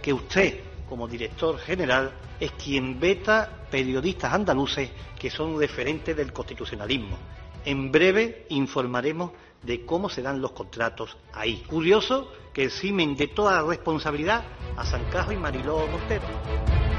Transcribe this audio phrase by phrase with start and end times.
[0.00, 7.16] Que usted, como director general, es quien veta periodistas andaluces que son referentes del constitucionalismo.
[7.64, 11.64] En breve informaremos de cómo se dan los contratos ahí.
[11.66, 14.44] Curioso que eximen de toda responsabilidad
[14.76, 16.95] a Sancajo y Mariló Montero.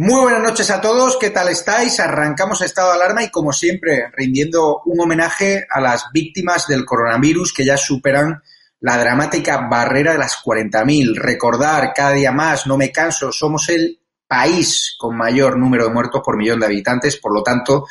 [0.00, 1.98] Muy buenas noches a todos, ¿qué tal estáis?
[1.98, 7.52] Arrancamos estado de alarma y como siempre rindiendo un homenaje a las víctimas del coronavirus
[7.52, 8.40] que ya superan
[8.78, 11.16] la dramática barrera de las 40.000.
[11.16, 16.22] Recordar cada día más, no me canso, somos el país con mayor número de muertos
[16.24, 17.86] por millón de habitantes, por lo tanto,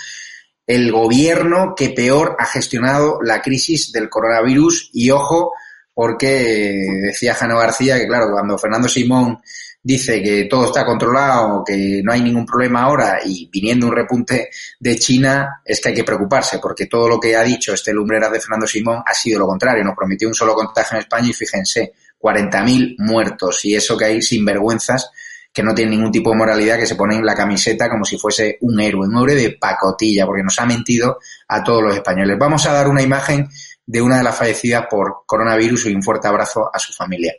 [0.66, 5.52] el gobierno que peor ha gestionado la crisis del coronavirus y ojo,
[5.94, 9.42] porque decía Jano García que claro, cuando Fernando Simón
[9.88, 14.50] dice que todo está controlado, que no hay ningún problema ahora y viniendo un repunte
[14.78, 18.30] de China es que hay que preocuparse porque todo lo que ha dicho este lumbreras
[18.34, 19.86] de Fernando Simón ha sido lo contrario.
[19.86, 24.22] Nos prometió un solo contagio en España y fíjense, 40.000 muertos y eso que hay
[24.22, 25.10] sinvergüenzas
[25.54, 28.58] que no tienen ningún tipo de moralidad, que se ponen la camiseta como si fuese
[28.62, 31.18] un héroe, un héroe de pacotilla, porque nos ha mentido
[31.48, 32.38] a todos los españoles.
[32.38, 33.48] Vamos a dar una imagen
[33.86, 37.34] de una de las fallecidas por coronavirus y un fuerte abrazo a su familia.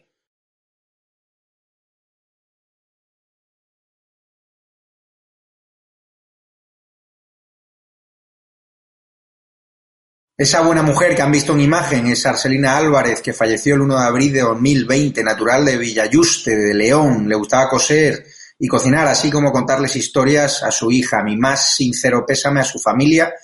[10.41, 13.99] Esa buena mujer que han visto en imagen es Arcelina Álvarez, que falleció el 1
[13.99, 17.29] de abril de 2020, natural de Villayuste, de León.
[17.29, 18.25] Le gustaba coser
[18.57, 21.25] y cocinar, así como contarles historias a su hija.
[21.25, 23.35] Mi más sincero pésame a su familia,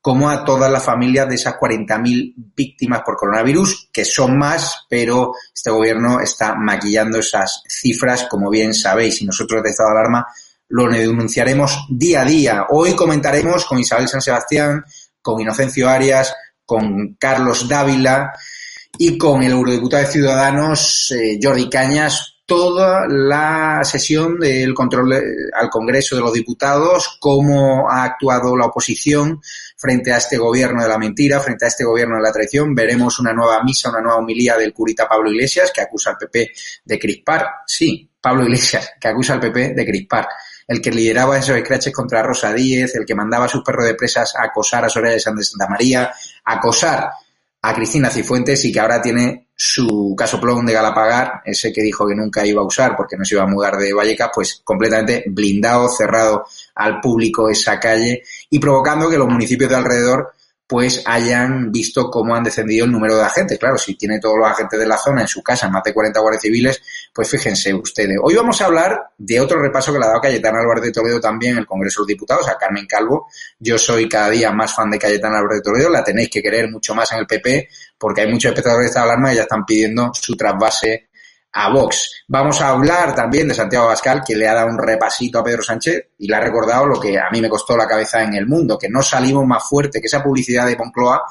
[0.00, 5.32] como a todas las familias de esas 40.000 víctimas por coronavirus, que son más, pero
[5.52, 10.28] este gobierno está maquillando esas cifras, como bien sabéis, y nosotros de estado de alarma
[10.68, 12.66] lo denunciaremos día a día.
[12.70, 14.84] Hoy comentaremos con Isabel San Sebastián,
[15.20, 16.32] con Inocencio Arias,
[16.64, 18.32] con Carlos Dávila
[18.98, 25.14] y con el eurodiputado de Ciudadanos, eh, Jordi Cañas, toda la sesión del control
[25.54, 29.40] al Congreso de los Diputados, cómo ha actuado la oposición
[29.76, 32.74] frente a este gobierno de la mentira, frente a este gobierno de la traición.
[32.74, 36.52] Veremos una nueva misa, una nueva homilía del curita Pablo Iglesias, que acusa al PP
[36.84, 37.46] de crispar.
[37.66, 40.28] Sí, Pablo Iglesias, que acusa al PP de crispar
[40.66, 43.94] el que lideraba esos scratches contra Rosa Díez, el que mandaba a sus perros de
[43.94, 46.12] presas a acosar a Soraya de Santa María,
[46.44, 47.10] a acosar
[47.62, 52.06] a Cristina Cifuentes y que ahora tiene su caso plón de Galapagar, ese que dijo
[52.06, 55.24] que nunca iba a usar porque no se iba a mudar de Vallecas, pues completamente
[55.28, 56.44] blindado, cerrado
[56.74, 60.32] al público esa calle y provocando que los municipios de alrededor
[60.74, 63.60] pues hayan visto cómo han descendido el número de agentes.
[63.60, 66.18] Claro, si tiene todos los agentes de la zona en su casa, más de 40
[66.18, 66.82] guardias civiles,
[67.12, 68.16] pues fíjense ustedes.
[68.20, 71.20] Hoy vamos a hablar de otro repaso que le ha dado Cayetana Álvarez de Toledo
[71.20, 73.28] también en el Congreso de los Diputados, a Carmen Calvo.
[73.56, 76.68] Yo soy cada día más fan de Cayetana Álvarez de Toledo, la tenéis que querer
[76.68, 79.64] mucho más en el PP, porque hay muchos espectadores de esta alarma y ya están
[79.64, 81.06] pidiendo su trasvase
[81.54, 82.24] a Vox.
[82.26, 85.62] Vamos a hablar también de Santiago Abascal, que le ha dado un repasito a Pedro
[85.62, 88.46] Sánchez y le ha recordado lo que a mí me costó la cabeza en el
[88.46, 91.22] mundo, que no salimos más fuerte que esa publicidad de Moncloa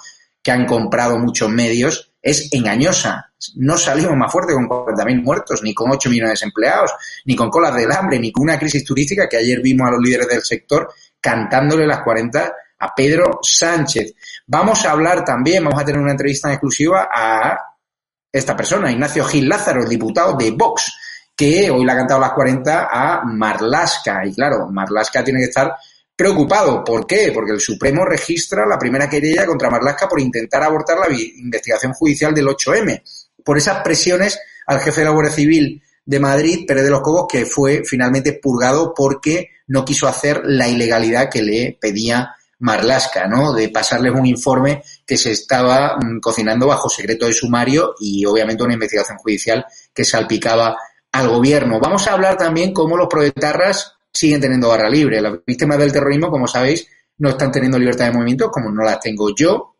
[0.42, 3.32] que han comprado muchos medios es engañosa.
[3.56, 6.92] No salimos más fuerte con 40.000 muertos, ni con 8 millones de empleados,
[7.26, 10.02] ni con colas del hambre, ni con una crisis turística que ayer vimos a los
[10.02, 10.90] líderes del sector
[11.20, 14.14] cantándole las 40 a Pedro Sánchez.
[14.48, 17.73] Vamos a hablar también, vamos a tener una entrevista en exclusiva a
[18.34, 20.92] esta persona, Ignacio Gil Lázaro, diputado de Vox,
[21.36, 24.26] que hoy le ha cantado las 40 a Marlasca.
[24.26, 25.76] Y claro, Marlasca tiene que estar
[26.16, 26.84] preocupado.
[26.84, 27.32] ¿Por qué?
[27.32, 32.34] Porque el Supremo registra la primera querella contra Marlasca por intentar abortar la investigación judicial
[32.34, 33.04] del 8M.
[33.44, 37.28] Por esas presiones al jefe de la Guardia Civil de Madrid, Pérez de los Cobos,
[37.32, 43.54] que fue finalmente purgado porque no quiso hacer la ilegalidad que le pedía Marlasca, ¿no?
[43.54, 48.64] De pasarles un informe que se estaba mm, cocinando bajo secreto de sumario y obviamente
[48.64, 50.78] una investigación judicial que salpicaba
[51.12, 51.80] al gobierno.
[51.82, 55.22] Vamos a hablar también cómo los proetarras siguen teniendo barra libre.
[55.22, 56.88] Las víctimas del terrorismo, como sabéis,
[57.18, 59.73] no están teniendo libertad de movimiento, como no la tengo yo,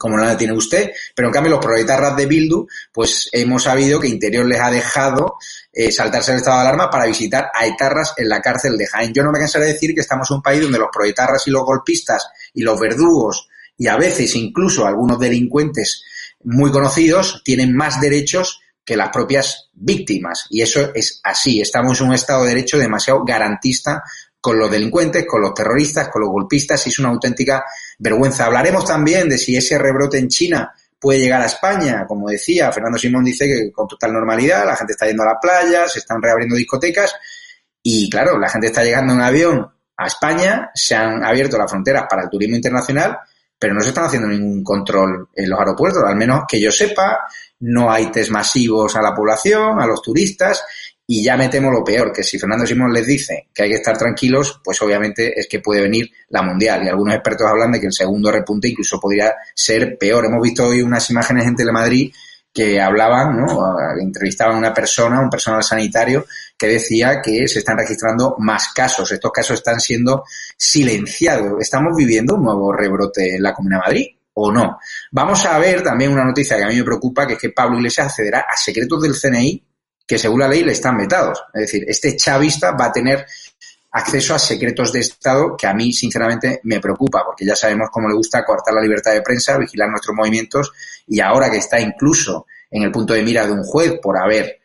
[0.00, 4.00] como no la tiene usted, pero en cambio los proletarras de Bildu, pues hemos sabido
[4.00, 5.36] que Interior les ha dejado
[5.70, 9.12] eh, saltarse el estado de alarma para visitar a etarras en la cárcel de Jaén.
[9.12, 11.50] Yo no me cansaré de decir que estamos en un país donde los proletarras y
[11.50, 16.02] los golpistas y los verdugos y a veces incluso algunos delincuentes
[16.44, 20.46] muy conocidos tienen más derechos que las propias víctimas.
[20.48, 21.60] Y eso es así.
[21.60, 24.02] Estamos en un Estado de Derecho demasiado garantista
[24.40, 27.64] con los delincuentes, con los terroristas, con los golpistas, y es una auténtica
[27.98, 28.46] vergüenza.
[28.46, 32.06] Hablaremos también de si ese rebrote en China puede llegar a España.
[32.06, 35.40] Como decía, Fernando Simón dice que con total normalidad, la gente está yendo a la
[35.40, 37.14] playa, se están reabriendo discotecas,
[37.82, 39.66] y claro, la gente está llegando en avión
[39.96, 43.18] a España, se han abierto las fronteras para el turismo internacional,
[43.58, 47.20] pero no se están haciendo ningún control en los aeropuertos, al menos que yo sepa,
[47.60, 50.64] no hay test masivos a la población, a los turistas,
[51.12, 53.78] y ya me temo lo peor, que si Fernando Simón les dice que hay que
[53.78, 56.84] estar tranquilos, pues obviamente es que puede venir la mundial.
[56.84, 60.26] Y algunos expertos hablan de que el segundo repunte incluso podría ser peor.
[60.26, 62.12] Hemos visto hoy unas imágenes en Telemadrid
[62.54, 63.76] que hablaban, ¿no?
[64.00, 66.26] entrevistaban a una persona, un personal sanitario,
[66.56, 69.10] que decía que se están registrando más casos.
[69.10, 70.22] Estos casos están siendo
[70.56, 71.54] silenciados.
[71.60, 74.06] ¿Estamos viviendo un nuevo rebrote en la Comunidad de Madrid?
[74.32, 74.78] o no.
[75.10, 77.78] Vamos a ver también una noticia que a mí me preocupa, que es que Pablo
[77.78, 79.69] Iglesias accederá a secretos del CNI
[80.10, 81.40] que según la ley le están vetados.
[81.54, 83.24] Es decir, este chavista va a tener
[83.92, 88.08] acceso a secretos de Estado que a mí, sinceramente, me preocupa, porque ya sabemos cómo
[88.08, 90.72] le gusta cortar la libertad de prensa, vigilar nuestros movimientos,
[91.06, 94.58] y ahora que está incluso en el punto de mira de un juez por haber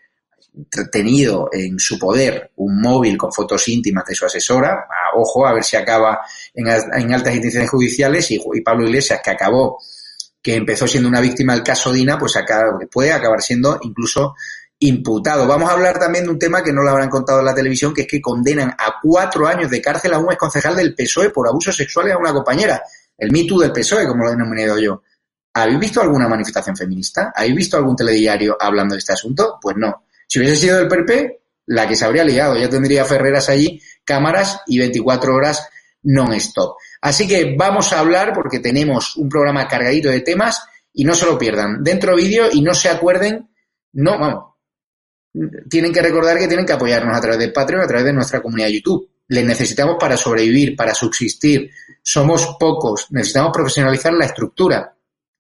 [0.92, 5.64] tenido en su poder un móvil con fotos íntimas de su asesora, ojo, a ver
[5.64, 6.22] si acaba
[6.56, 6.68] en,
[7.14, 9.78] altas instituciones judiciales, y, y Pablo Iglesias, que acabó
[10.46, 14.36] que empezó siendo una víctima del caso Dina, pues acaba, puede acabar siendo incluso
[14.80, 15.48] imputado.
[15.48, 17.94] Vamos a hablar también de un tema que no lo habrán contado en la televisión,
[17.94, 21.48] que es que condenan a cuatro años de cárcel a un exconcejal del PSOE por
[21.48, 22.82] abusos sexuales a una compañera.
[23.18, 25.02] El Me del PSOE, como lo he denominado yo.
[25.54, 27.32] ¿Habéis visto alguna manifestación feminista?
[27.34, 29.58] ¿Habéis visto algún telediario hablando de este asunto?
[29.62, 30.06] Pues no.
[30.28, 32.58] Si hubiese sido del PP, la que se habría liado.
[32.58, 35.70] Ya tendría Ferreras allí, cámaras y 24 horas
[36.04, 36.76] non-stop.
[37.02, 40.62] Así que vamos a hablar porque tenemos un programa cargadito de temas
[40.94, 41.84] y no se lo pierdan.
[41.84, 43.50] Dentro vídeo y no se acuerden,
[43.94, 44.55] no, vamos,
[45.70, 48.42] tienen que recordar que tienen que apoyarnos a través de Patreon, a través de nuestra
[48.42, 49.10] comunidad de YouTube.
[49.28, 51.72] Les necesitamos para sobrevivir, para subsistir.
[52.02, 53.08] Somos pocos.
[53.10, 54.96] Necesitamos profesionalizar la estructura.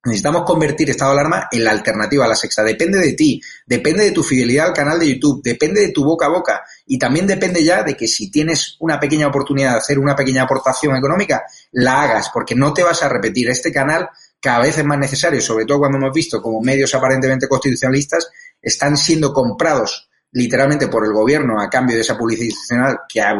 [0.05, 2.63] Necesitamos convertir estado de alarma en la alternativa a la sexta.
[2.63, 6.27] Depende de ti, depende de tu fidelidad al canal de YouTube, depende de tu boca
[6.27, 9.97] a boca y también depende ya de que si tienes una pequeña oportunidad de hacer
[9.97, 13.49] una pequeña aportación económica, la hagas, porque no te vas a repetir.
[13.49, 14.07] Este canal
[14.39, 18.27] cada vez es más necesario, sobre todo cuando hemos visto como medios aparentemente constitucionalistas
[18.65, 23.33] están siendo comprados literalmente por el gobierno a cambio de esa publicidad institucional que ha,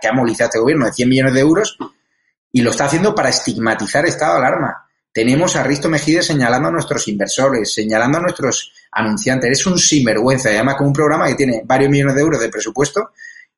[0.00, 1.76] que movilizado este gobierno de 100 millones de euros
[2.52, 4.86] y lo está haciendo para estigmatizar estado de alarma.
[5.12, 9.58] Tenemos a Risto Mejide señalando a nuestros inversores, señalando a nuestros anunciantes.
[9.58, 13.10] Es un sinvergüenza, además con un programa que tiene varios millones de euros de presupuesto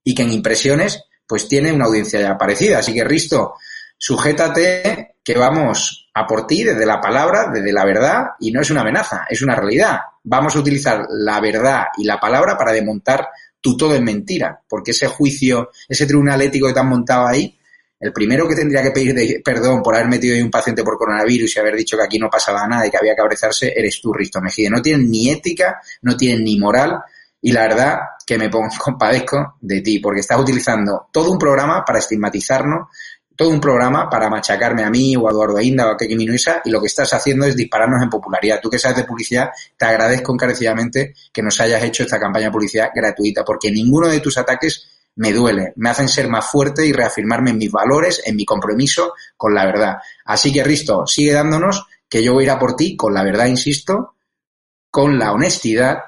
[0.02, 2.78] y que en impresiones pues tiene una audiencia ya parecida.
[2.78, 3.56] Así que Risto,
[3.98, 8.70] sujétate que vamos a por ti desde la palabra, desde la verdad, y no es
[8.70, 9.98] una amenaza, es una realidad.
[10.30, 13.28] Vamos a utilizar la verdad y la palabra para desmontar
[13.60, 17.58] tu todo en mentira, porque ese juicio, ese tribunal ético que te han montado ahí,
[17.98, 21.56] el primero que tendría que pedir perdón por haber metido ahí un paciente por coronavirus
[21.56, 24.12] y haber dicho que aquí no pasaba nada y que había que abrazarse, eres tú,
[24.12, 24.68] Risto Mejide.
[24.68, 27.00] No tienen ni ética, no tienen ni moral,
[27.40, 32.00] y la verdad que me compadezco de ti, porque estás utilizando todo un programa para
[32.00, 32.88] estigmatizarnos,
[33.38, 36.60] todo un programa para machacarme a mí o a Eduardo Inda o a Keki Minuisa
[36.64, 38.58] y lo que estás haciendo es dispararnos en popularidad.
[38.60, 42.50] Tú que sabes de publicidad, te agradezco encarecidamente que nos hayas hecho esta campaña de
[42.50, 46.92] publicidad gratuita porque ninguno de tus ataques me duele, me hacen ser más fuerte y
[46.92, 49.98] reafirmarme en mis valores, en mi compromiso con la verdad.
[50.24, 53.22] Así que Risto, sigue dándonos que yo voy a ir a por ti con la
[53.22, 54.16] verdad, insisto,
[54.90, 55.98] con la honestidad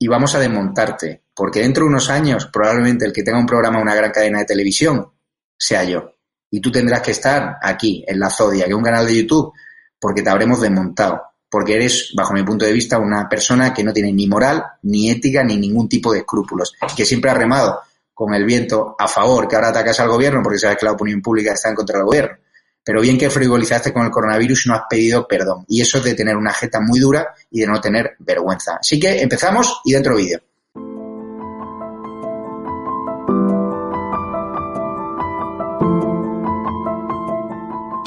[0.00, 3.80] y vamos a desmontarte, porque dentro de unos años probablemente el que tenga un programa
[3.80, 5.12] una gran cadena de televisión
[5.56, 6.14] sea yo
[6.50, 9.52] y tú tendrás que estar aquí, en la Zodia, que es un canal de YouTube,
[9.98, 11.22] porque te habremos desmontado.
[11.48, 15.10] Porque eres, bajo mi punto de vista, una persona que no tiene ni moral, ni
[15.10, 16.74] ética, ni ningún tipo de escrúpulos.
[16.96, 17.80] Que siempre ha remado
[18.14, 21.22] con el viento a favor, que ahora atacas al gobierno porque sabes que la opinión
[21.22, 22.36] pública está en contra del gobierno.
[22.84, 25.64] Pero bien que frivolizaste con el coronavirus y no has pedido perdón.
[25.68, 28.76] Y eso es de tener una jeta muy dura y de no tener vergüenza.
[28.80, 30.40] Así que empezamos y dentro vídeo.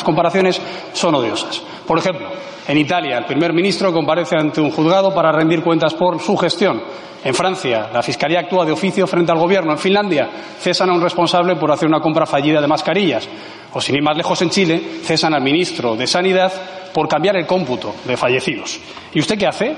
[0.03, 0.61] Comparaciones
[0.93, 1.61] son odiosas.
[1.87, 2.29] Por ejemplo,
[2.67, 6.81] en Italia el primer ministro comparece ante un juzgado para rendir cuentas por su gestión.
[7.23, 9.71] En Francia, la Fiscalía actúa de oficio frente al Gobierno.
[9.71, 10.29] En Finlandia,
[10.59, 13.27] cesan a un responsable por hacer una compra fallida de mascarillas.
[13.71, 16.51] O, sin ir más lejos, en Chile, cesan al ministro de Sanidad
[16.93, 18.79] por cambiar el cómputo de fallecidos.
[19.13, 19.75] ¿Y usted qué hace?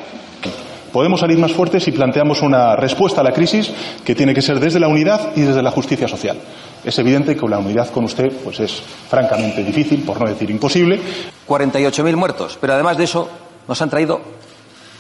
[0.95, 3.69] Podemos salir más fuertes si planteamos una respuesta a la crisis
[4.05, 6.37] que tiene que ser desde la unidad y desde la justicia social.
[6.85, 10.97] Es evidente que la unidad con usted pues es francamente difícil, por no decir imposible.
[11.45, 13.29] 48.000 muertos, pero además de eso
[13.67, 14.21] nos han traído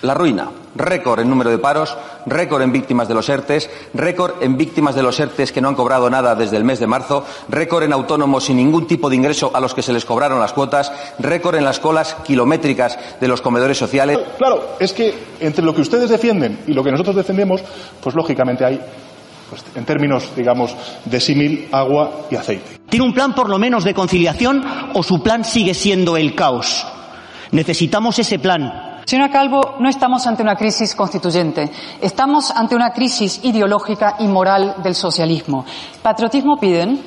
[0.05, 0.49] la ruina.
[0.75, 1.95] Récord en número de paros,
[2.25, 5.75] récord en víctimas de los ERTES, récord en víctimas de los ERTES que no han
[5.75, 9.51] cobrado nada desde el mes de marzo, récord en autónomos sin ningún tipo de ingreso
[9.53, 13.41] a los que se les cobraron las cuotas, récord en las colas kilométricas de los
[13.41, 14.19] comedores sociales.
[14.37, 17.61] Claro, es que entre lo que ustedes defienden y lo que nosotros defendemos,
[18.01, 18.81] pues lógicamente hay
[19.49, 22.79] pues, en términos, digamos, de símil, agua y aceite.
[22.89, 26.85] ¿Tiene un plan por lo menos de conciliación o su plan sigue siendo el caos?
[27.51, 28.84] Necesitamos ese plan.
[29.05, 31.71] Señora Calvo, no estamos ante una crisis constituyente,
[32.01, 35.63] estamos ante una crisis ideológica y moral del socialismo.
[36.01, 37.03] Patriotismo piden,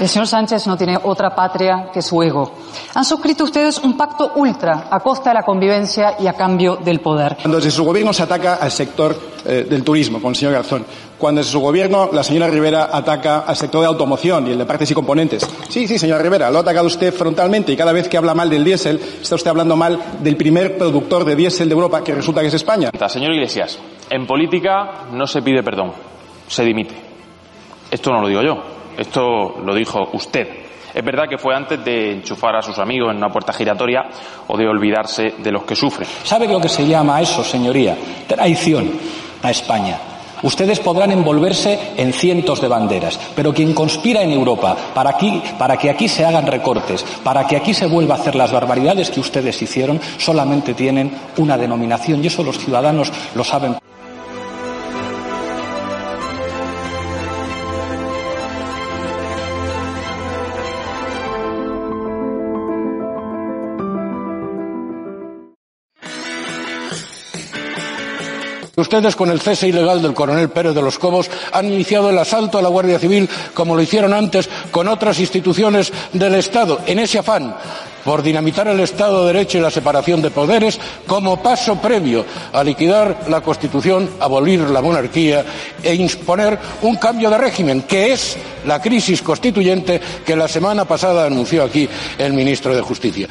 [0.00, 2.54] el señor Sánchez no tiene otra patria que su ego.
[2.94, 6.98] Han suscrito ustedes un pacto ultra a costa de la convivencia y a cambio del
[6.98, 7.36] poder.
[7.40, 9.16] Cuando desde su gobierno se ataca al sector
[9.46, 10.84] eh, del turismo, con el señor Garzón.
[11.18, 14.64] Cuando desde su gobierno la señora Rivera ataca al sector de automoción y el de
[14.64, 15.48] partes y componentes.
[15.68, 18.48] Sí, sí, señora Rivera, lo ha atacado usted frontalmente y cada vez que habla mal
[18.48, 22.40] del diésel, está usted hablando mal del primer productor de diésel de Europa, que resulta
[22.40, 22.90] que es España.
[23.08, 23.78] Señor Iglesias,
[24.10, 25.92] en política no se pide perdón,
[26.46, 26.94] se dimite.
[27.90, 28.62] Esto no lo digo yo,
[28.96, 30.46] esto lo dijo usted.
[30.94, 34.08] Es verdad que fue antes de enchufar a sus amigos en una puerta giratoria
[34.46, 36.08] o de olvidarse de los que sufren.
[36.22, 37.96] ¿Sabe lo que se llama eso, señoría?
[38.26, 38.90] Traición
[39.42, 40.07] a España.
[40.42, 45.16] Ustedes podrán envolverse en cientos de banderas, pero quien conspira en Europa para,
[45.78, 49.20] que aquí se hagan recortes, para que aquí se vuelva a hacer las barbaridades que
[49.20, 53.76] ustedes hicieron, solamente tienen una denominación y eso los ciudadanos lo saben.
[68.78, 72.58] Ustedes, con el cese ilegal del coronel Pérez de los Cobos, han iniciado el asalto
[72.58, 77.18] a la Guardia Civil como lo hicieron antes con otras instituciones del Estado, en ese
[77.18, 77.56] afán
[78.04, 82.64] por dinamitar el Estado de Derecho y la separación de poderes como paso previo a
[82.64, 85.44] liquidar la Constitución, abolir la monarquía
[85.82, 91.26] e imponer un cambio de régimen, que es la crisis constituyente que la semana pasada
[91.26, 93.28] anunció aquí el ministro de Justicia.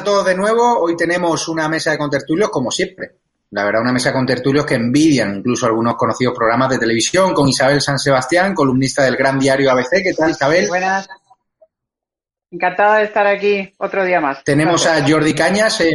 [0.00, 0.78] A todos de nuevo.
[0.80, 3.16] Hoy tenemos una mesa de contertulios como siempre.
[3.50, 7.48] La verdad, una mesa de contertulios que envidian incluso algunos conocidos programas de televisión con
[7.48, 10.02] Isabel San Sebastián, columnista del gran diario ABC.
[10.02, 10.68] ¿Qué tal, Isabel?
[10.68, 11.06] Buenas.
[12.50, 14.42] Encantada de estar aquí otro día más.
[14.42, 15.94] Tenemos a Jordi Cañas en,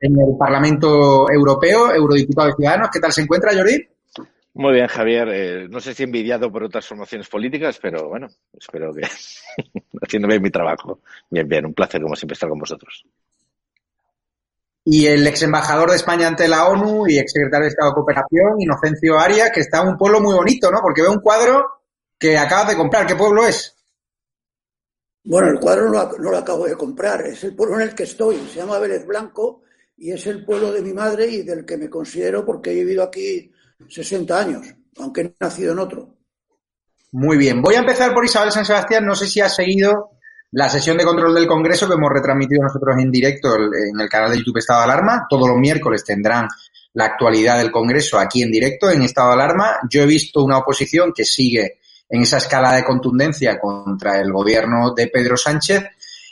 [0.00, 2.88] en el Parlamento Europeo, eurodiputado de Ciudadanos.
[2.92, 3.88] ¿Qué tal se encuentra, Jordi?
[4.58, 5.28] Muy bien, Javier.
[5.28, 8.26] Eh, no sé si envidiado por otras formaciones políticas, pero bueno,
[8.58, 9.02] espero que
[10.02, 11.00] haciendo bien mi trabajo.
[11.28, 13.04] Bien, bien, un placer como siempre estar con vosotros.
[14.82, 17.94] Y el ex embajador de España ante la ONU y ex secretario de Estado de
[17.96, 20.78] Cooperación, Inocencio Arias, que está en un pueblo muy bonito, ¿no?
[20.80, 21.82] Porque veo un cuadro
[22.18, 23.06] que acabas de comprar.
[23.06, 23.76] ¿Qué pueblo es?
[25.24, 28.04] Bueno, el cuadro no, no lo acabo de comprar, es el pueblo en el que
[28.04, 28.36] estoy.
[28.50, 29.64] Se llama Vélez Blanco
[29.98, 33.02] y es el pueblo de mi madre y del que me considero porque he vivido
[33.02, 33.52] aquí
[33.88, 34.66] 60 años,
[34.98, 36.14] aunque he nacido en otro.
[37.12, 37.62] Muy bien.
[37.62, 39.06] Voy a empezar por Isabel San Sebastián.
[39.06, 40.10] No sé si has seguido
[40.52, 44.30] la sesión de control del Congreso que hemos retransmitido nosotros en directo en el canal
[44.30, 45.26] de YouTube Estado de Alarma.
[45.28, 46.48] Todos los miércoles tendrán
[46.94, 49.78] la actualidad del Congreso aquí en directo en Estado de Alarma.
[49.88, 51.78] Yo he visto una oposición que sigue
[52.08, 55.84] en esa escala de contundencia contra el gobierno de Pedro Sánchez.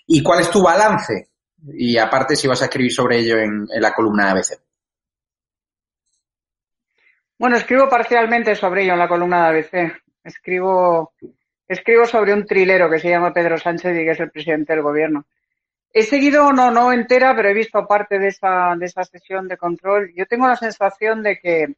[0.07, 1.29] ¿Y cuál es tu balance?
[1.73, 4.61] Y aparte, si vas a escribir sobre ello en, la columna de ABC.
[7.37, 10.03] Bueno, escribo parcialmente sobre ello en la columna de ABC.
[10.23, 11.15] Escribo,
[11.67, 14.83] escribo sobre un trilero que se llama Pedro Sánchez y que es el presidente del
[14.83, 15.27] gobierno.
[15.93, 19.57] He seguido, no, no entera, pero he visto parte de esa, de esa sesión de
[19.57, 20.13] control.
[20.15, 21.75] Yo tengo la sensación de que,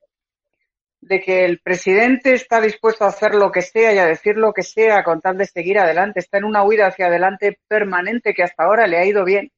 [1.00, 4.52] de que el presidente está dispuesto a hacer lo que sea y a decir lo
[4.52, 6.20] que sea con tal de seguir adelante.
[6.20, 9.50] Está en una huida hacia adelante permanente que hasta ahora le ha ido bien.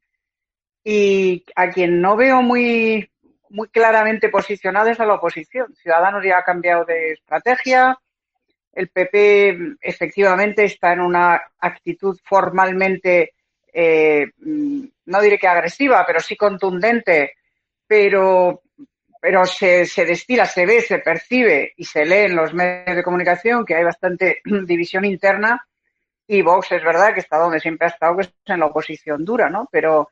[0.85, 3.11] Y a quien no veo muy,
[3.51, 5.75] muy claramente posicionado a la oposición.
[5.75, 7.99] Ciudadanos ya ha cambiado de estrategia.
[8.73, 13.35] El PP efectivamente está en una actitud formalmente,
[13.73, 17.33] eh, no diré que agresiva, pero sí contundente,
[17.87, 18.63] pero,
[19.21, 23.03] pero se, se destila, se ve, se percibe y se lee en los medios de
[23.03, 25.67] comunicación que hay bastante división interna.
[26.27, 29.25] Y Vox es verdad que está donde siempre ha estado, que es en la oposición
[29.25, 29.69] dura, ¿no?
[29.73, 30.11] Pero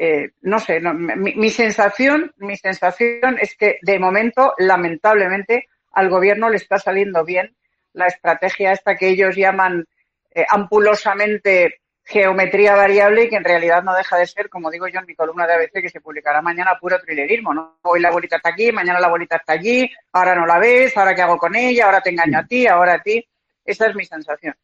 [0.00, 6.08] eh, no sé, no, mi, mi, sensación, mi sensación es que de momento, lamentablemente, al
[6.08, 7.56] gobierno le está saliendo bien
[7.94, 9.84] la estrategia esta que ellos llaman
[10.32, 15.00] eh, ampulosamente geometría variable y que en realidad no deja de ser, como digo yo
[15.00, 17.80] en mi columna de ABC que se publicará mañana, puro trilerismo, ¿no?
[17.82, 21.12] Hoy la bolita está aquí, mañana la bolita está allí, ahora no la ves, ahora
[21.12, 23.28] qué hago con ella, ahora te engaño a ti, ahora a ti.
[23.64, 24.54] Esa es mi sensación.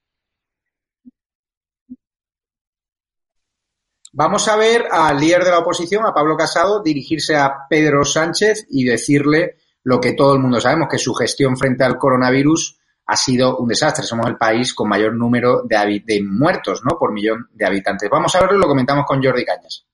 [4.17, 8.65] Vamos a ver al líder de la oposición, a Pablo Casado, dirigirse a Pedro Sánchez
[8.71, 13.17] y decirle lo que todo el mundo sabemos, que su gestión frente al coronavirus ha
[13.17, 14.05] sido un desastre.
[14.05, 16.97] Somos el país con mayor número de, de muertos ¿no?
[16.97, 18.09] por millón de habitantes.
[18.09, 19.85] Vamos a verlo y lo comentamos con Jordi Cañas.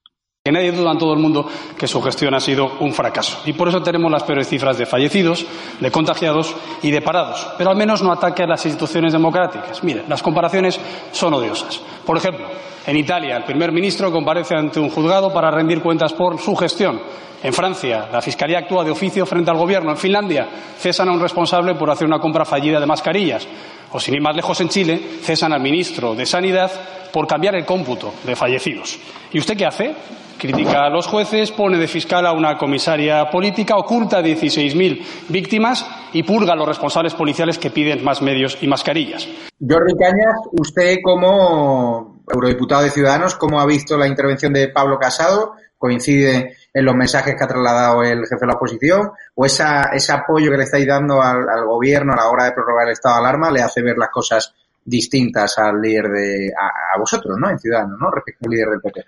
[0.43, 3.43] Que nadie duda en todo el mundo que su gestión ha sido un fracaso.
[3.45, 5.45] Y por eso tenemos las peores cifras de fallecidos,
[5.79, 7.47] de contagiados y de parados.
[7.59, 9.85] Pero al menos no ataque a las instituciones democráticas.
[9.85, 10.81] Mire, las comparaciones
[11.13, 11.83] son odiosas.
[12.07, 12.47] Por ejemplo,
[12.87, 17.03] en Italia, el primer ministro comparece ante un juzgado para rendir cuentas por su gestión.
[17.43, 19.91] En Francia, la Fiscalía actúa de oficio frente al Gobierno.
[19.91, 20.49] En Finlandia,
[20.79, 23.47] cesan a un responsable por hacer una compra fallida de mascarillas.
[23.93, 26.71] O, sin ir más lejos, en Chile, cesan al ministro de Sanidad
[27.13, 28.99] por cambiar el cómputo de fallecidos.
[29.33, 29.95] ¿Y usted qué hace?
[30.39, 36.23] Critica a los jueces, pone de fiscal a una comisaria política, oculta 16.000 víctimas y
[36.23, 39.29] purga a los responsables policiales que piden más medios y mascarillas.
[39.61, 45.53] Jordi Cañas, usted como eurodiputado de Ciudadanos, ¿cómo ha visto la intervención de Pablo Casado?
[45.77, 49.11] ¿Coincide en los mensajes que ha trasladado el jefe de la oposición?
[49.35, 52.53] ¿O esa, ese apoyo que le estáis dando al, al, gobierno a la hora de
[52.53, 56.95] prorrogar el estado de alarma le hace ver las cosas distintas al líder de, a,
[56.95, 57.51] a vosotros, ¿no?
[57.51, 58.11] En Ciudadanos, ¿no?
[58.11, 59.05] Respecto al líder del PP.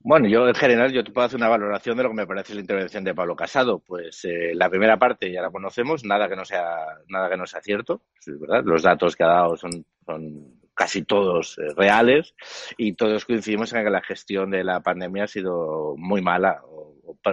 [0.00, 2.54] Bueno, yo en general yo te puedo hacer una valoración de lo que me parece
[2.54, 3.80] la intervención de Pablo Casado.
[3.80, 6.76] Pues eh, la primera parte ya la conocemos, nada que no sea
[7.08, 8.62] nada que no sea cierto, es verdad.
[8.64, 12.34] Los datos que ha dado son, son casi todos eh, reales
[12.76, 16.62] y todos coincidimos en que la gestión de la pandemia ha sido muy mala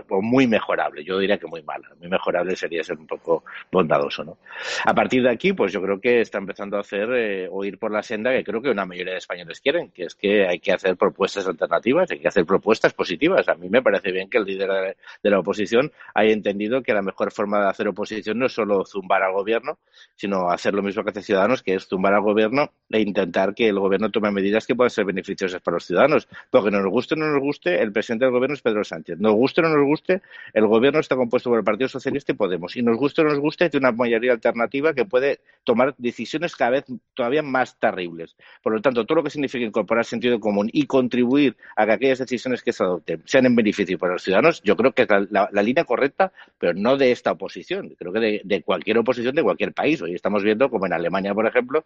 [0.10, 1.04] o, muy mejorable.
[1.04, 1.90] Yo diría que muy mala.
[2.00, 4.38] Muy mejorable sería ser un poco bondadoso, ¿no?
[4.84, 7.78] A partir de aquí, pues yo creo que está empezando a hacer eh, o ir
[7.78, 10.60] por la senda que creo que una mayoría de españoles quieren, que es que hay
[10.60, 13.48] que hacer propuestas alternativas, hay que hacer propuestas positivas.
[13.48, 17.02] A mí me parece bien que el líder de, la oposición haya entendido que la
[17.02, 19.78] mejor forma de hacer oposición no es solo zumbar al gobierno,
[20.16, 23.68] sino hacer lo mismo que hace Ciudadanos, que es zumbar al gobierno e intentar que
[23.68, 26.28] el gobierno tome medidas que puedan ser beneficiosas para los ciudadanos.
[26.50, 29.20] Porque nos guste o no nos guste, el presidente del gobierno es Pedro Sánchez.
[29.20, 30.22] Nos guste o no nos guste,
[30.54, 32.76] el gobierno está compuesto por el Partido Socialista y Podemos.
[32.76, 36.56] Y nos guste o no nos guste, tiene una mayoría alternativa que puede tomar decisiones
[36.56, 38.36] cada vez todavía más terribles.
[38.62, 42.20] Por lo tanto, todo lo que significa incorporar sentido común y contribuir a que aquellas
[42.20, 45.50] decisiones que se adopten sean en beneficio para los ciudadanos, yo creo que es la,
[45.64, 47.96] línea correcta, pero no de esta oposición.
[47.98, 50.02] Creo que de, cualquier oposición de cualquier país.
[50.02, 51.86] Hoy estamos viendo como en Alemania, por ejemplo,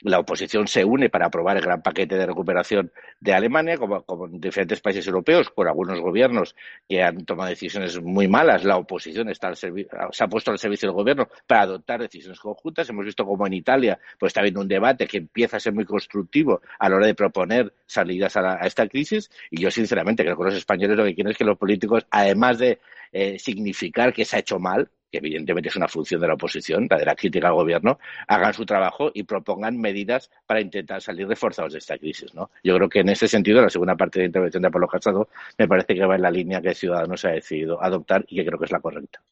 [0.00, 4.26] la oposición se une para aprobar el gran paquete de recuperación de Alemania, como, como
[4.26, 6.56] en diferentes países europeos, por algunos gobiernos
[6.88, 8.64] que han tomado decisiones muy malas.
[8.64, 12.88] La oposición está al se ha puesto al servicio del gobierno para adoptar decisiones conjuntas.
[12.88, 15.84] Hemos visto como en Italia pues está habiendo un debate que empieza a ser muy
[15.84, 19.30] constructivo a la hora de proponer salidas a, la, esta crisis.
[19.50, 22.58] Y yo, sinceramente, creo que los españoles lo que quieren es que los políticos, además
[22.58, 22.80] de
[23.12, 26.86] eh, significar que se ha hecho mal, que evidentemente es una función de la oposición,
[26.88, 31.26] la de la crítica al gobierno, hagan su trabajo y propongan medidas para intentar salir
[31.26, 32.34] reforzados de esta crisis.
[32.34, 32.50] ¿no?
[32.62, 35.28] Yo creo que en ese sentido, la segunda parte de la intervención de Pablo Casado
[35.56, 38.58] me parece que va en la línea que Ciudadanos ha decidido adoptar y que creo
[38.58, 39.22] que es la correcta.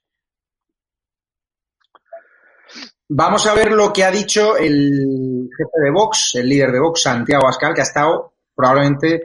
[3.09, 7.03] Vamos a ver lo que ha dicho el jefe de Vox, el líder de Vox,
[7.03, 9.23] Santiago Ascal, que ha estado probablemente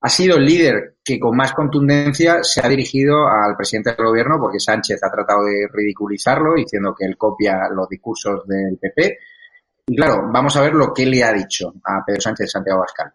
[0.00, 4.38] ha sido el líder que con más contundencia se ha dirigido al presidente del gobierno
[4.38, 9.18] porque Sánchez ha tratado de ridiculizarlo diciendo que él copia los discursos del PP.
[9.86, 13.10] Y claro, vamos a ver lo que le ha dicho a Pedro Sánchez Santiago Abascal.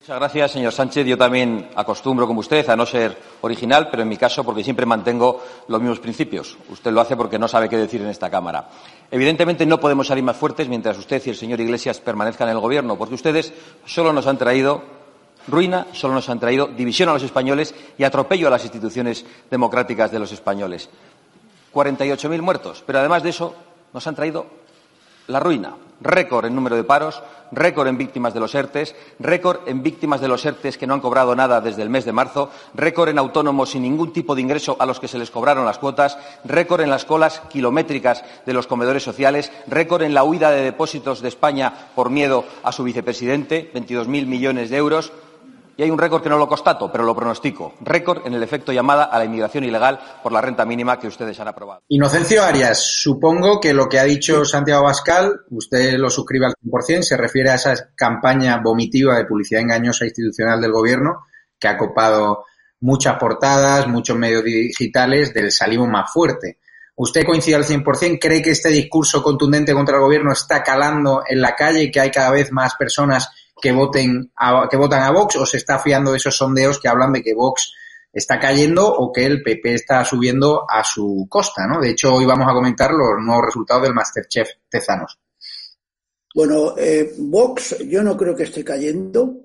[0.00, 1.06] Muchas gracias, señor Sánchez.
[1.06, 4.84] Yo también acostumbro, como usted, a no ser original, pero en mi caso porque siempre
[4.84, 6.58] mantengo los mismos principios.
[6.70, 8.68] Usted lo hace porque no sabe qué decir en esta Cámara.
[9.12, 12.60] Evidentemente no podemos salir más fuertes mientras usted y el señor Iglesias permanezcan en el
[12.60, 13.54] Gobierno, porque ustedes
[13.84, 15.01] solo nos han traído
[15.48, 20.10] ruina, solo nos han traído división a los españoles y atropello a las instituciones democráticas
[20.10, 20.88] de los españoles.
[21.72, 23.54] 48.000 muertos, pero además de eso
[23.92, 24.46] nos han traído
[25.28, 29.82] la ruina, récord en número de paros, récord en víctimas de los ERTES, récord en
[29.82, 33.10] víctimas de los ERTES que no han cobrado nada desde el mes de marzo, récord
[33.10, 36.18] en autónomos sin ningún tipo de ingreso a los que se les cobraron las cuotas,
[36.44, 41.20] récord en las colas kilométricas de los comedores sociales, récord en la huida de depósitos
[41.20, 45.12] de España por miedo a su vicepresidente, 22.000 millones de euros.
[45.76, 47.74] Y hay un récord que no lo constato, pero lo pronostico.
[47.80, 51.38] Récord en el efecto llamada a la inmigración ilegal por la renta mínima que ustedes
[51.40, 51.82] han aprobado.
[51.88, 57.02] Inocencio Arias, supongo que lo que ha dicho Santiago Bascal, usted lo suscribe al 100%,
[57.02, 61.26] se refiere a esa campaña vomitiva de publicidad engañosa institucional del gobierno
[61.58, 62.44] que ha copado
[62.80, 66.58] muchas portadas, muchos medios digitales del salimos más fuerte.
[66.96, 68.18] ¿Usted coincide al 100%?
[68.20, 72.10] ¿Cree que este discurso contundente contra el gobierno está calando en la calle, que hay
[72.10, 73.30] cada vez más personas
[73.62, 74.32] que voten
[74.68, 77.32] que votan a Vox o se está fiando de esos sondeos que hablan de que
[77.32, 77.72] Vox
[78.12, 81.80] está cayendo o que el PP está subiendo a su costa, ¿no?
[81.80, 85.18] De hecho, hoy vamos a comentar los nuevos resultados del Masterchef Tezanos.
[86.34, 89.36] Bueno, eh, Vox yo no creo que esté cayendo.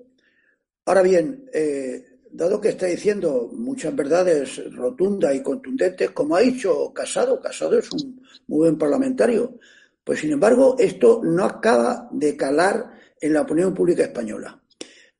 [0.84, 6.92] Ahora bien, eh, dado que está diciendo muchas verdades rotundas y contundentes, como ha dicho
[6.92, 9.58] Casado, Casado es un muy buen parlamentario,
[10.02, 14.60] pues sin embargo esto no acaba de calar en la opinión pública española.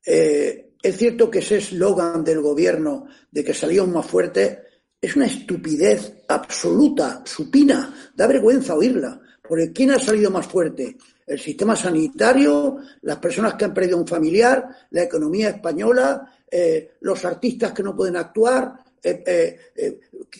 [0.05, 4.57] Eh, es cierto que ese eslogan del gobierno de que salíamos más fuertes
[5.01, 9.19] es una estupidez absoluta, supina, da vergüenza oírla.
[9.47, 10.97] Porque ¿quién ha salido más fuerte?
[11.25, 17.23] El sistema sanitario, las personas que han perdido un familiar, la economía española, eh, los
[17.25, 18.73] artistas que no pueden actuar.
[19.01, 19.59] Eh,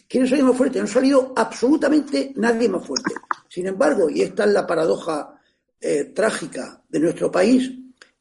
[0.07, 0.79] ¿Quién ha salido más fuerte?
[0.79, 3.13] No ha salido absolutamente nadie más fuerte.
[3.47, 5.38] Sin embargo, y esta es la paradoja
[5.79, 7.71] eh, trágica de nuestro país,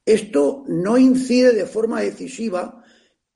[0.05, 2.83] esto no incide de forma decisiva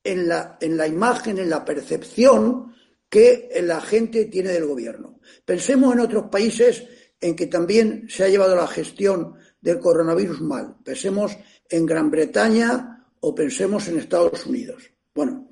[0.03, 2.73] en la, en la imagen, en la percepción
[3.09, 5.19] que la gente tiene del gobierno.
[5.45, 6.83] Pensemos en otros países
[7.21, 10.77] en que también se ha llevado la gestión del coronavirus mal.
[10.83, 11.37] Pensemos
[11.69, 14.83] en Gran Bretaña o pensemos en Estados Unidos.
[15.13, 15.49] Bueno,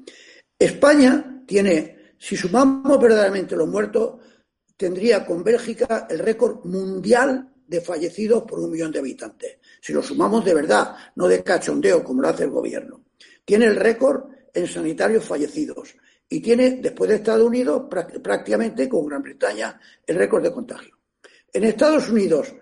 [0.57, 4.19] España tiene, si sumamos verdaderamente los muertos,
[4.75, 9.60] tendría con Bélgica el récord mundial de fallecidos por un millón de habitantes.
[9.79, 13.05] Si lo sumamos de verdad, no de cachondeo como lo hace el gobierno.
[13.45, 15.95] Tiene el récord en sanitarios fallecidos
[16.27, 20.97] y tiene, después de Estados Unidos, prácticamente con Gran Bretaña, el récord de contagio.
[21.53, 22.53] En Estados Unidos,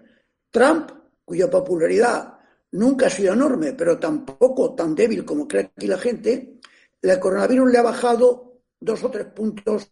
[0.51, 0.91] Trump,
[1.25, 2.37] cuya popularidad
[2.73, 6.59] nunca ha sido enorme, pero tampoco tan débil como cree aquí la gente,
[7.01, 9.91] el coronavirus le ha bajado dos o tres puntos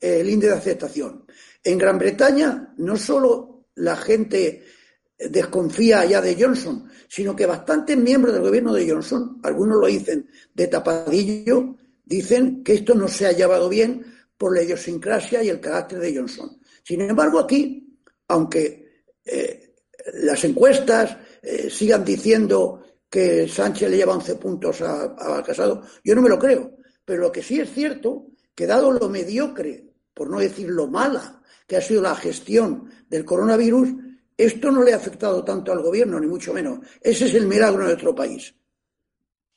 [0.00, 1.26] eh, el índice de aceptación.
[1.62, 4.64] En Gran Bretaña, no solo la gente
[5.18, 10.28] desconfía ya de Johnson, sino que bastantes miembros del gobierno de Johnson, algunos lo dicen
[10.52, 14.04] de tapadillo, dicen que esto no se ha llevado bien
[14.36, 16.60] por la idiosincrasia y el carácter de Johnson.
[16.82, 19.74] Sin embargo, aquí, aunque eh,
[20.14, 26.14] las encuestas eh, sigan diciendo que Sánchez le lleva 11 puntos a, a, Casado, yo
[26.14, 26.76] no me lo creo.
[27.04, 31.35] Pero lo que sí es cierto, que dado lo mediocre, por no decir lo mala,
[31.66, 33.88] que ha sido la gestión del coronavirus,
[34.36, 36.80] esto no le ha afectado tanto al gobierno, ni mucho menos.
[37.00, 38.54] Ese es el milagro de nuestro país.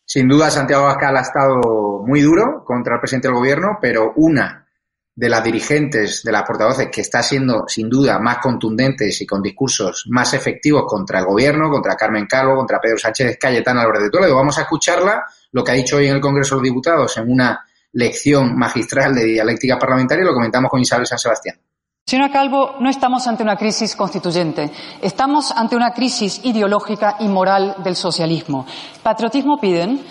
[0.06, 4.66] Sin duda, Santiago Abascal ha estado muy duro contra el presidente del gobierno, pero una
[5.14, 9.42] de las dirigentes, de las portavoces, que está siendo sin duda más contundentes y con
[9.42, 14.10] discursos más efectivos contra el gobierno, contra Carmen Calvo, contra Pedro Sánchez Cayetana Álvarez de
[14.10, 14.36] Toledo.
[14.36, 17.30] Vamos a escucharla, lo que ha dicho hoy en el Congreso de los Diputados, en
[17.30, 21.60] una lección magistral de dialéctica parlamentaria, lo comentamos con Isabel San Sebastián.
[22.10, 27.76] Señora Calvo, no estamos ante una crisis constituyente, estamos ante una crisis ideológica y moral
[27.84, 28.66] del socialismo.
[29.04, 30.04] Patriotismo piden.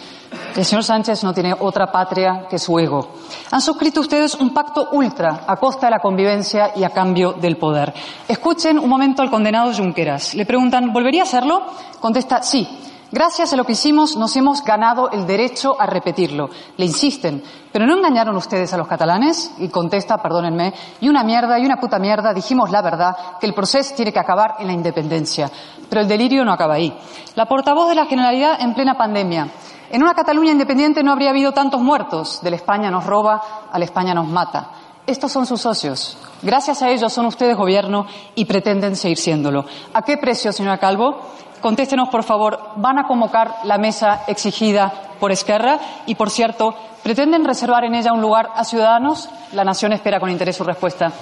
[0.54, 3.14] El señor Sánchez no tiene otra patria que su ego.
[3.50, 7.56] Han suscrito ustedes un pacto ultra a costa de la convivencia y a cambio del
[7.56, 7.92] poder.
[8.28, 10.34] Escuchen un momento al condenado Junqueras.
[10.34, 11.66] Le preguntan, ¿volvería a hacerlo?
[11.98, 12.88] Contesta, sí.
[13.11, 16.51] Gracias a lo que hicimos nos hemos ganado el derecho a repetirlo.
[16.77, 17.42] Le insisten,
[17.73, 19.51] ¿pero no engañaron ustedes a los catalanes?
[19.59, 23.55] Y contesta, perdónenme, y una mierda y una puta mierda, dijimos la verdad, que el
[23.55, 25.51] proceso tiene que acabar en la independencia.
[25.88, 26.94] Pero el delirio no acaba ahí.
[27.35, 29.49] La portavoz de la Generalidad en plena pandemia.
[29.90, 32.42] En una Cataluña independiente no habría habido tantos muertos.
[32.42, 33.40] De la España nos roba,
[33.73, 34.68] a la España nos mata.
[35.07, 36.18] Estos son sus socios.
[36.42, 39.64] Gracias a ellos son ustedes gobierno y pretenden seguir siéndolo.
[39.94, 41.23] ¿A qué precio, señora Calvo?
[41.61, 45.79] Contéstenos, por favor, ¿van a convocar la mesa exigida por Esquerra?
[46.07, 49.29] Y, por cierto, ¿pretenden reservar en ella un lugar a Ciudadanos?
[49.53, 51.12] La Nación espera con interés su respuesta.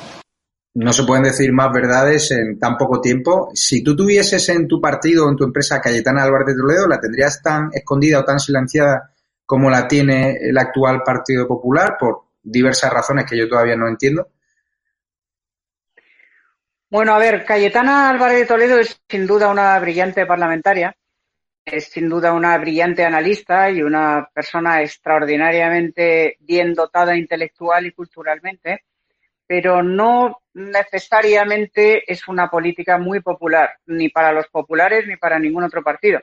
[0.75, 3.49] No se pueden decir más verdades en tan poco tiempo.
[3.55, 7.01] Si tú tuvieses en tu partido o en tu empresa Cayetana Álvarez de Toledo, ¿la
[7.01, 9.15] tendrías tan escondida o tan silenciada
[9.47, 14.29] como la tiene el actual Partido Popular por diversas razones que yo todavía no entiendo?
[16.97, 20.97] Bueno, a ver, Cayetana Álvarez de Toledo es sin duda una brillante parlamentaria,
[21.63, 28.85] es sin duda una brillante analista y una persona extraordinariamente bien dotada intelectual y culturalmente,
[29.47, 35.65] pero no necesariamente es una política muy popular, ni para los populares ni para ningún
[35.65, 36.21] otro partido.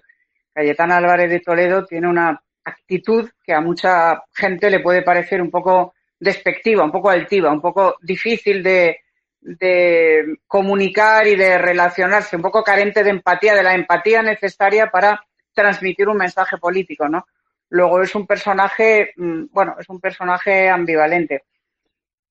[0.51, 5.51] Cayetana Álvarez de Toledo tiene una actitud que a mucha gente le puede parecer un
[5.51, 9.02] poco despectiva, un poco altiva, un poco difícil de,
[9.43, 15.21] de comunicar y de relacionarse, un poco carente de empatía, de la empatía necesaria para
[15.53, 17.27] transmitir un mensaje político, ¿no?
[17.69, 21.43] Luego es un personaje, mm, bueno, es un personaje ambivalente.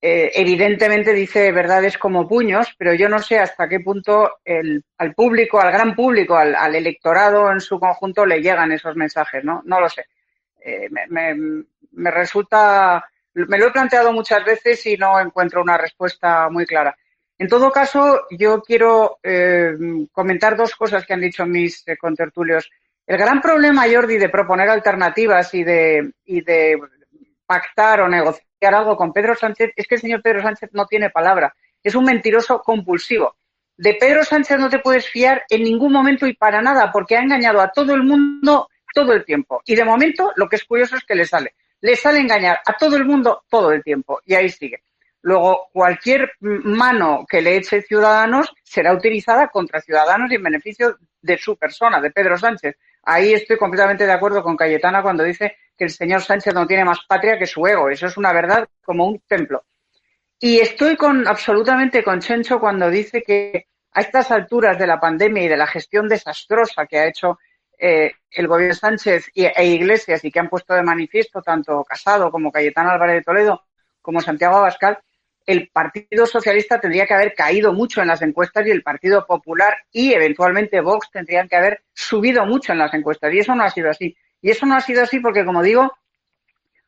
[0.01, 5.15] Eh, evidentemente dice verdades como puños, pero yo no sé hasta qué punto el, al
[5.15, 9.63] público, al gran público, al, electorado en su conjunto le llegan esos mensajes, ¿no?
[9.65, 10.07] No lo sé.
[10.61, 15.79] Eh, me, me, me resulta, me lo he planteado muchas veces y no encuentro una
[15.79, 16.97] respuesta muy clara.
[17.43, 19.73] En todo caso, yo quiero eh,
[20.13, 22.71] comentar dos cosas que han dicho mis eh, contertulios.
[23.05, 26.79] El gran problema, Jordi, de proponer alternativas y de, y de
[27.45, 31.11] pactar o negociar algo con Pedro Sánchez es que el señor Pedro Sánchez no tiene
[31.11, 31.53] palabra.
[31.83, 33.35] Es un mentiroso compulsivo.
[33.77, 37.23] De Pedro Sánchez no te puedes fiar en ningún momento y para nada, porque ha
[37.23, 39.63] engañado a todo el mundo todo el tiempo.
[39.67, 41.57] Y de momento, lo que es curioso es que le sale.
[41.81, 44.21] Le sale engañar a todo el mundo todo el tiempo.
[44.27, 44.85] Y ahí sigue.
[45.23, 51.39] Luego, cualquier mano que le eche Ciudadanos será utilizada contra Ciudadanos y en beneficio de
[51.39, 52.77] su persona, de Pedro Sánchez.
[53.05, 56.85] Ahí estoy completamente de acuerdo con Cayetana cuando dice que el señor Sánchez no tiene
[56.85, 57.89] más patria que su ego.
[57.89, 59.65] Eso es una verdad como un templo.
[60.41, 65.45] Y estoy con, absolutamente con Chencho cuando dice que a estas alturas de la pandemia
[65.45, 67.39] y de la gestión desastrosa que ha hecho
[67.79, 72.51] eh, el gobierno Sánchez e Iglesias y que han puesto de manifiesto tanto Casado como
[72.51, 73.63] Cayetana Álvarez de Toledo
[74.01, 74.99] como Santiago Abascal,
[75.47, 79.77] el Partido Socialista tendría que haber caído mucho en las encuestas y el Partido Popular
[79.91, 83.33] y eventualmente Vox tendrían que haber subido mucho en las encuestas.
[83.33, 84.17] Y eso no ha sido así.
[84.41, 85.93] Y eso no ha sido así porque, como digo,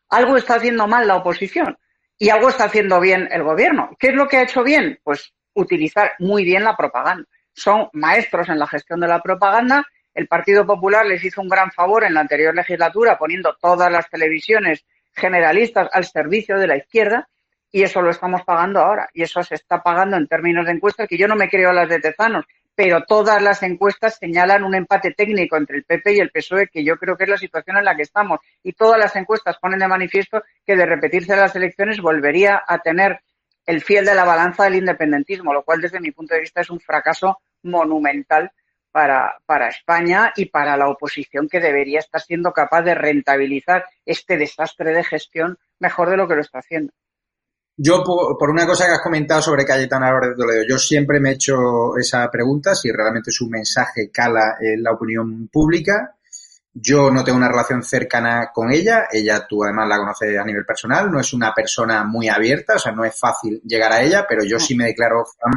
[0.09, 1.77] algo está haciendo mal la oposición
[2.19, 3.97] y algo está haciendo bien el gobierno.
[3.99, 4.99] ¿Qué es lo que ha hecho bien?
[5.03, 7.27] Pues utilizar muy bien la propaganda.
[7.53, 9.85] Son maestros en la gestión de la propaganda.
[10.13, 14.09] El Partido Popular les hizo un gran favor en la anterior legislatura poniendo todas las
[14.11, 17.29] televisiones generalistas al servicio de la izquierda
[17.75, 21.09] y eso lo estamos pagando ahora y eso se está pagando en términos de encuestas
[21.09, 25.11] que yo no me creo las de Tezanos, pero todas las encuestas señalan un empate
[25.11, 27.85] técnico entre el PP y el PSOE, que yo creo que es la situación en
[27.85, 28.39] la que estamos.
[28.63, 33.19] Y todas las encuestas ponen de manifiesto que de repetirse las elecciones volvería a tener
[33.67, 36.71] el fiel de la balanza del independentismo, lo cual desde mi punto de vista es
[36.71, 38.53] un fracaso monumental
[38.93, 44.37] para, para España y para la oposición que debería estar siendo capaz de rentabilizar este
[44.37, 46.93] desastre de gestión mejor de lo que lo está haciendo.
[47.77, 51.31] Yo, por, una cosa que has comentado sobre Cayetana Álvarez de Toledo, yo siempre me
[51.31, 56.15] he hecho esa pregunta, si realmente su mensaje cala en la opinión pública.
[56.73, 60.65] Yo no tengo una relación cercana con ella, ella tú además la conoces a nivel
[60.65, 64.25] personal, no es una persona muy abierta, o sea, no es fácil llegar a ella,
[64.29, 65.53] pero yo sí me declaro fan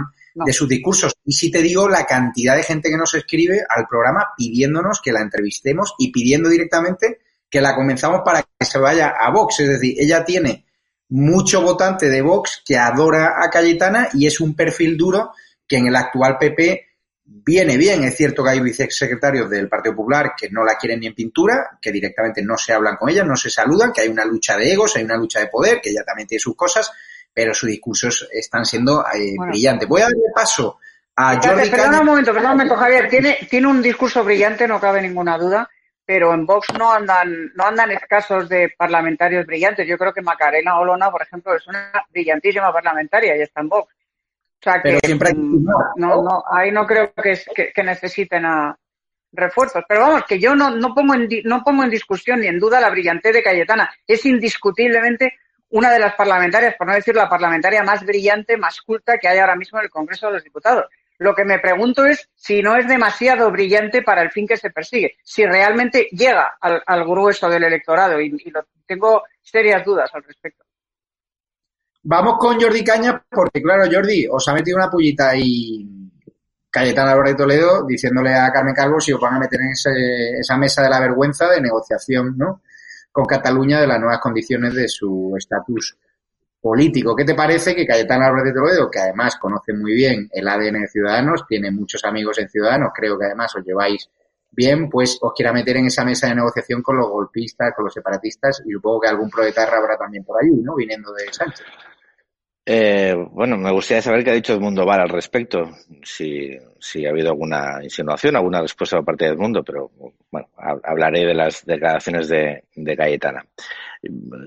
[0.46, 1.16] de sus discursos.
[1.26, 5.12] Y sí te digo la cantidad de gente que nos escribe al programa pidiéndonos que
[5.12, 9.60] la entrevistemos y pidiendo directamente que la comenzamos para que se vaya a Vox.
[9.62, 10.67] Es decir, ella tiene
[11.10, 15.32] mucho votante de Vox que adora a Cayetana y es un perfil duro
[15.68, 16.86] que en el actual PP
[17.24, 18.04] viene bien.
[18.04, 21.78] Es cierto que hay vicesecretarios del Partido Popular que no la quieren ni en pintura,
[21.82, 24.72] que directamente no se hablan con ella, no se saludan, que hay una lucha de
[24.72, 26.92] egos, hay una lucha de poder, que ella también tiene sus cosas,
[27.34, 29.88] pero sus discursos están siendo eh, brillantes.
[29.88, 30.80] Voy a darle paso
[31.16, 33.10] a Jordi Perdona un momento, Javier.
[33.10, 35.70] Tiene, tiene un discurso brillante, no cabe ninguna duda
[36.08, 39.86] pero en Vox no andan, no andan escasos de parlamentarios brillantes.
[39.86, 43.94] Yo creo que Macarena Olona, por ejemplo, es una brillantísima parlamentaria y está en Vox.
[43.94, 45.66] O sea que mm,
[45.98, 47.38] no, no, ahí no creo que,
[47.76, 48.80] que, necesiten a
[49.34, 49.84] refuerzos.
[49.86, 52.80] Pero vamos, que yo no, no, pongo en, no pongo en discusión ni en duda
[52.80, 53.94] la brillantez de Cayetana.
[54.08, 55.34] Es indiscutiblemente
[55.72, 59.40] una de las parlamentarias, por no decir la parlamentaria más brillante, más culta que hay
[59.40, 60.86] ahora mismo en el Congreso de los Diputados.
[61.20, 64.70] Lo que me pregunto es si no es demasiado brillante para el fin que se
[64.70, 70.64] persigue, si realmente llega al, grueso del electorado y, lo, tengo serias dudas al respecto.
[72.04, 75.86] Vamos con Jordi Caña, porque claro, Jordi, os ha metido una pullita ahí
[76.70, 80.58] Cayetana Álvarez de Toledo diciéndole a Carmen Calvo si os van a meter en esa
[80.58, 82.62] mesa de la vergüenza de negociación ¿no?
[83.12, 85.98] con Cataluña de las nuevas condiciones de su estatus
[86.68, 87.16] político.
[87.16, 90.82] ¿Qué te parece que Cayetana Álvarez de Toledo, que además conoce muy bien el ADN
[90.82, 94.10] de Ciudadanos, tiene muchos amigos en Ciudadanos, creo que además os lleváis
[94.52, 97.94] bien, pues os quiera meter en esa mesa de negociación con los golpistas, con los
[97.94, 100.76] separatistas y supongo que algún proetarra habrá también por allí, ¿no?
[100.76, 101.66] Viniendo de Sánchez.
[102.66, 105.72] Eh, bueno, me gustaría saber qué ha dicho Edmundo Val al respecto,
[106.04, 106.50] si,
[106.88, 109.92] si ha habido alguna insinuación, alguna respuesta por parte de Edmundo, pero
[110.32, 113.46] bueno, hablaré de las declaraciones de, de Cayetana.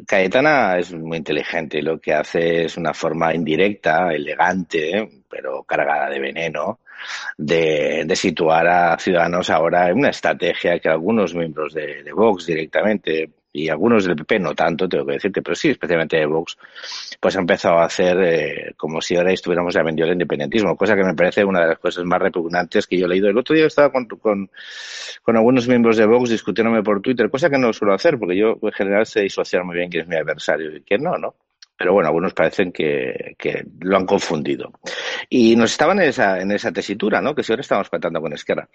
[0.07, 6.09] Cayetana es muy inteligente y lo que hace es una forma indirecta, elegante, pero cargada
[6.09, 6.81] de veneno,
[7.37, 13.31] de, de, situar a Ciudadanos ahora en una estrategia que algunos miembros de Vox directamente
[13.53, 16.57] y algunos del PP no tanto, tengo que decirte, pero sí, especialmente de Vox,
[17.19, 20.95] pues ha empezado a hacer eh, como si ahora estuviéramos ya vendido el independentismo, cosa
[20.97, 23.29] que me parece una de las cosas más repugnantes que yo he leído.
[23.29, 24.51] El otro día estaba con, con,
[25.23, 28.59] con algunos miembros de Vox discutiéndome por Twitter, cosa que no suelo hacer, porque yo
[28.63, 31.35] en general sé disociar muy bien quién es mi adversario y quién no, ¿no?
[31.81, 34.71] Pero bueno, algunos parecen que, que, lo han confundido.
[35.31, 37.35] Y nos estaban en esa, en esa tesitura, ¿no?
[37.35, 38.69] Que si ahora estamos contando con Esquerra.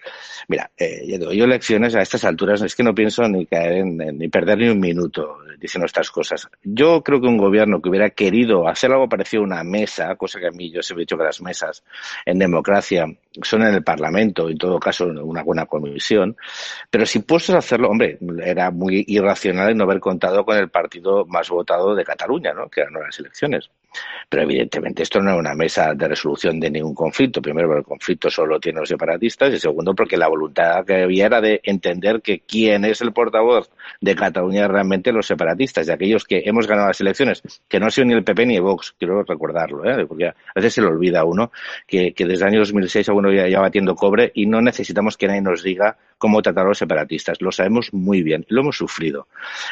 [0.48, 3.74] Mira, eh, yo doy yo lecciones a estas alturas, es que no pienso ni caer
[3.74, 6.48] en, ni perder ni un minuto diciendo estas cosas.
[6.64, 10.40] Yo creo que un gobierno que hubiera querido hacer algo parecido a una mesa, cosa
[10.40, 11.84] que a mí yo se he dicho que las mesas
[12.24, 13.06] en democracia
[13.42, 16.36] son en el Parlamento, en todo caso una buena comisión,
[16.90, 21.24] pero si puestos a hacerlo, hombre, era muy irracional no haber contado con el partido
[21.26, 22.68] más votado de Cataluña, ¿no?
[22.68, 23.70] Que las elecciones.
[24.28, 27.40] Pero evidentemente esto no es una mesa de resolución de ningún conflicto.
[27.40, 31.26] Primero, porque el conflicto solo tiene los separatistas y segundo, porque la voluntad que había
[31.26, 36.24] era de entender que quién es el portavoz de Cataluña realmente los separatistas, de aquellos
[36.24, 38.94] que hemos ganado las elecciones, que no ha sido ni el PP ni el Vox,
[38.98, 40.06] quiero recordarlo, ¿eh?
[40.06, 41.52] porque a veces se le olvida uno
[41.86, 45.16] que, que desde el año 2006 a uno ya, ya batiendo cobre y no necesitamos
[45.16, 47.40] que nadie nos diga cómo tratar a los separatistas.
[47.40, 49.28] Lo sabemos muy bien, lo hemos sufrido.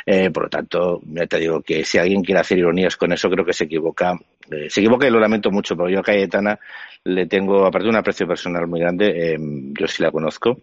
[0.07, 3.31] Eh, por lo tanto, ya te digo que si alguien quiere hacer ironías con eso,
[3.31, 4.14] creo que se equivoca.
[4.15, 6.59] Um, Eh, se equivoca y lo lamento mucho, pero yo a Cayetana
[7.05, 10.63] le tengo, aparte de un aprecio personal muy grande, eh, yo sí la conozco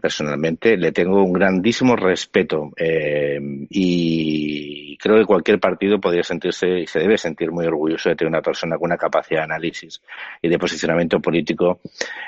[0.00, 3.38] personalmente, le tengo un grandísimo respeto eh,
[3.70, 8.28] y creo que cualquier partido podría sentirse y se debe sentir muy orgulloso de tener
[8.28, 10.02] una persona con una capacidad de análisis
[10.42, 11.80] y de posicionamiento político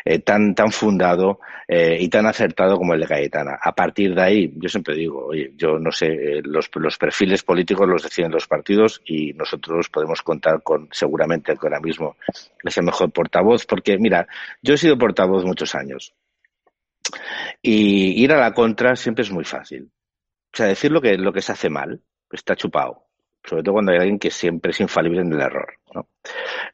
[0.04, 3.58] eh, tan, tan fundado eh, y tan acertado como el de Cayetana.
[3.60, 7.42] A partir de ahí, yo siempre digo, oye, yo no sé, eh, los, los perfiles
[7.42, 12.16] políticos los deciden los partidos y nosotros podemos contar con seguramente que ahora mismo
[12.62, 14.26] es el mejor portavoz, porque mira,
[14.62, 16.14] yo he sido portavoz muchos años
[17.62, 19.90] y ir a la contra siempre es muy fácil.
[20.52, 22.00] O sea, decir lo que, lo que se hace mal
[22.30, 23.04] está chupado.
[23.44, 25.74] Sobre todo cuando hay alguien que siempre es infalible en el error.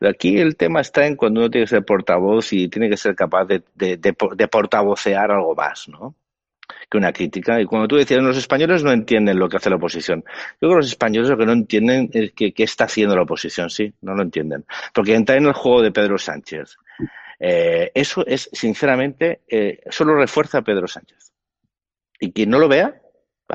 [0.01, 3.15] Aquí el tema está en cuando uno tiene que ser portavoz y tiene que ser
[3.15, 6.17] capaz de, de, de portavocear algo más, ¿no?
[6.91, 7.61] Que una crítica.
[7.61, 10.25] Y cuando tú decías, los españoles no entienden lo que hace la oposición.
[10.61, 13.71] Yo creo que los españoles lo que no entienden es qué está haciendo la oposición,
[13.71, 14.65] sí, no lo entienden.
[14.93, 16.77] Porque entrar en el juego de Pedro Sánchez,
[17.41, 21.33] eh, eso es, sinceramente, eh, solo refuerza a Pedro Sánchez.
[22.21, 23.01] Y quien no lo vea,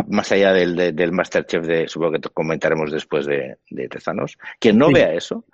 [0.07, 4.91] más allá del, del, Masterchef, de, supongo que comentaremos después de, de Tezanos, quien no
[4.91, 5.45] vea eso,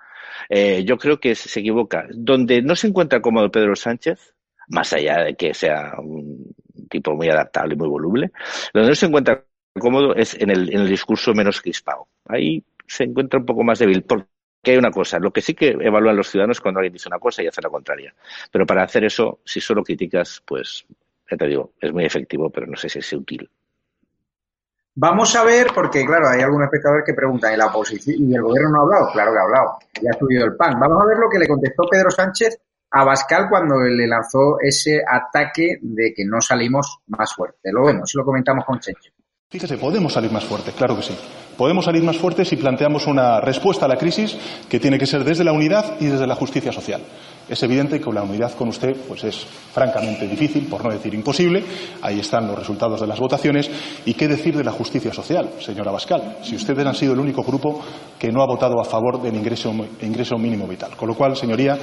[0.48, 2.06] eh, yo creo que se equivoca.
[2.10, 4.34] Donde no se encuentra cómodo Pedro Sánchez,
[4.68, 6.54] más allá de que sea un
[6.88, 8.32] tipo muy adaptable y muy voluble,
[8.72, 9.44] donde no se encuentra
[9.78, 12.08] cómodo es en el, en el discurso menos crispado.
[12.26, 14.02] Ahí se encuentra un poco más débil.
[14.02, 14.26] Porque
[14.66, 17.42] hay una cosa, lo que sí que evalúan los ciudadanos cuando alguien dice una cosa
[17.42, 18.14] y hace la contraria.
[18.50, 20.86] Pero para hacer eso, si solo criticas, pues,
[21.30, 23.48] ya te digo, es muy efectivo, pero no sé si es útil.
[24.98, 28.42] Vamos a ver, porque claro, hay algún espectador que pregunta, ¿y la oposición y el
[28.42, 29.12] gobierno no ha hablado?
[29.12, 30.80] Claro que ha hablado, ya ha subido el pan.
[30.80, 32.58] Vamos a ver lo que le contestó Pedro Sánchez
[32.90, 37.70] a Bascal cuando le lanzó ese ataque de que no salimos más fuerte.
[37.72, 39.12] Lo vemos, lo comentamos con Checho.
[39.48, 41.16] Fíjese, podemos salir más fuertes, claro que sí.
[41.56, 44.36] Podemos salir más fuertes si planteamos una respuesta a la crisis
[44.68, 47.00] que tiene que ser desde la unidad y desde la justicia social.
[47.48, 51.64] Es evidente que la unidad con usted pues es francamente difícil, por no decir imposible.
[52.02, 53.70] Ahí están los resultados de las votaciones.
[54.04, 56.38] ¿Y qué decir de la justicia social, señora Bascal?
[56.42, 57.80] Si ustedes han sido el único grupo
[58.18, 60.96] que no ha votado a favor del ingreso mínimo vital.
[60.96, 61.78] Con lo cual, señoría,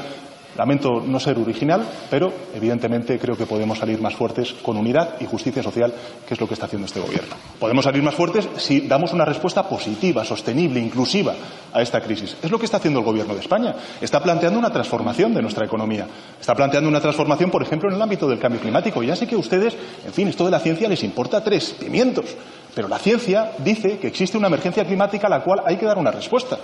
[0.58, 5.26] Lamento no ser original, pero evidentemente creo que podemos salir más fuertes con unidad y
[5.26, 5.94] justicia social,
[6.28, 7.36] que es lo que está haciendo este Gobierno.
[7.60, 11.34] Podemos salir más fuertes si damos una respuesta positiva, sostenible, inclusiva
[11.74, 12.38] a esta crisis.
[12.42, 13.76] Es lo que está haciendo el Gobierno de España.
[14.00, 16.08] Está planteando una transformación de nuestra economía.
[16.40, 19.02] Está planteando una transformación, por ejemplo, en el ámbito del cambio climático.
[19.02, 19.76] Ya sé que a ustedes,
[20.06, 22.26] en fin, esto de la ciencia les importa tres pimientos.
[22.76, 25.98] Pero la ciencia dice que existe una emergencia climática a la cual hay que dar
[25.98, 26.58] una respuesta.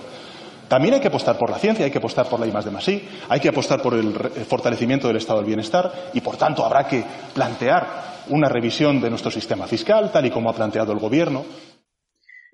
[0.70, 3.08] También hay que apostar por la ciencia, hay que apostar por la I de I,
[3.28, 4.14] hay que apostar por el
[4.48, 7.04] fortalecimiento del estado del bienestar y, por tanto, habrá que
[7.34, 11.44] plantear una revisión de nuestro sistema fiscal, tal y como ha planteado el Gobierno.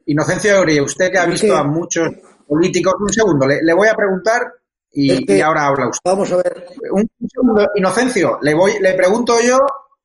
[0.06, 2.08] Inocencio Eury, usted que ha visto a muchos
[2.48, 2.94] políticos.
[2.98, 4.50] Un segundo, le, voy a preguntar
[4.92, 6.10] y, ahora habla usted.
[6.10, 6.68] Vamos a ver.
[6.92, 9.58] Un, segundo, Inocencio, le, voy, le pregunto yo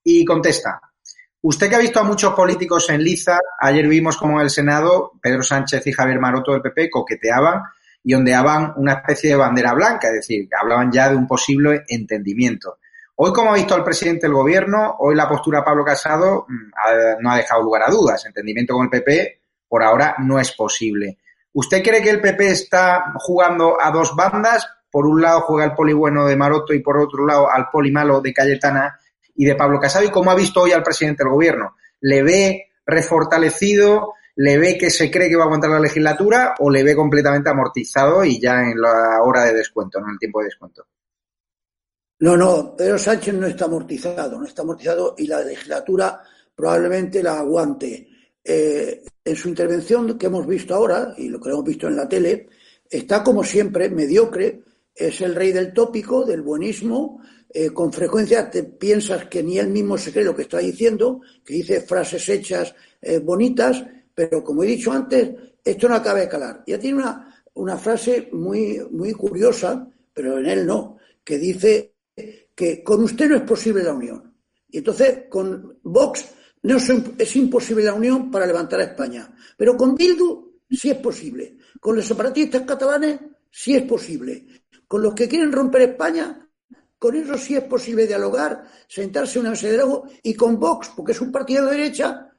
[0.03, 0.81] y contesta.
[1.43, 5.13] Usted que ha visto a muchos políticos en liza, ayer vimos como en el Senado
[5.21, 7.61] Pedro Sánchez y Javier Maroto del PP coqueteaban
[8.03, 12.79] y ondeaban una especie de bandera blanca, es decir, hablaban ya de un posible entendimiento.
[13.15, 17.21] Hoy, como ha visto el presidente del gobierno, hoy la postura de Pablo Casado mm,
[17.21, 18.25] no ha dejado lugar a dudas.
[18.25, 21.19] Entendimiento con el PP por ahora no es posible.
[21.53, 24.67] ¿Usted cree que el PP está jugando a dos bandas?
[24.89, 27.91] Por un lado juega el poli bueno de Maroto y por otro lado al poli
[27.91, 28.99] malo de Cayetana
[29.35, 30.03] y de Pablo Casado.
[30.03, 31.75] ¿Y cómo ha visto hoy al presidente del gobierno?
[31.99, 34.15] ¿Le ve refortalecido?
[34.35, 37.49] ¿Le ve que se cree que va a aguantar la legislatura o le ve completamente
[37.49, 40.87] amortizado y ya en la hora de descuento, no en el tiempo de descuento?
[42.19, 46.21] No, no, Pedro Sánchez no está amortizado, no está amortizado y la legislatura
[46.55, 48.07] probablemente la aguante.
[48.43, 52.07] Eh, en su intervención que hemos visto ahora, y lo que hemos visto en la
[52.07, 52.47] tele,
[52.89, 54.61] está como siempre mediocre,
[54.93, 57.21] es el rey del tópico, del buenismo,
[57.53, 61.21] eh, con frecuencia te piensas que ni él mismo se cree lo que está diciendo,
[61.43, 63.83] que dice frases hechas eh, bonitas,
[64.13, 65.31] pero como he dicho antes,
[65.63, 66.63] esto no acaba de calar.
[66.65, 71.95] Ya tiene una, una frase muy, muy curiosa, pero en él no, que dice
[72.55, 74.33] que con usted no es posible la unión.
[74.69, 76.25] Y entonces con Vox
[76.63, 79.33] no es, imposible la unión para levantar a España.
[79.57, 81.57] Pero con Bildu sí es posible.
[81.79, 84.45] Con los separatistas catalanes sí es posible.
[84.87, 86.47] Con los que quieren romper España,
[86.99, 90.07] con ellos sí es posible dialogar, sentarse en una mesa de diálogo.
[90.21, 92.30] Y con Vox, porque es un partido de derecha,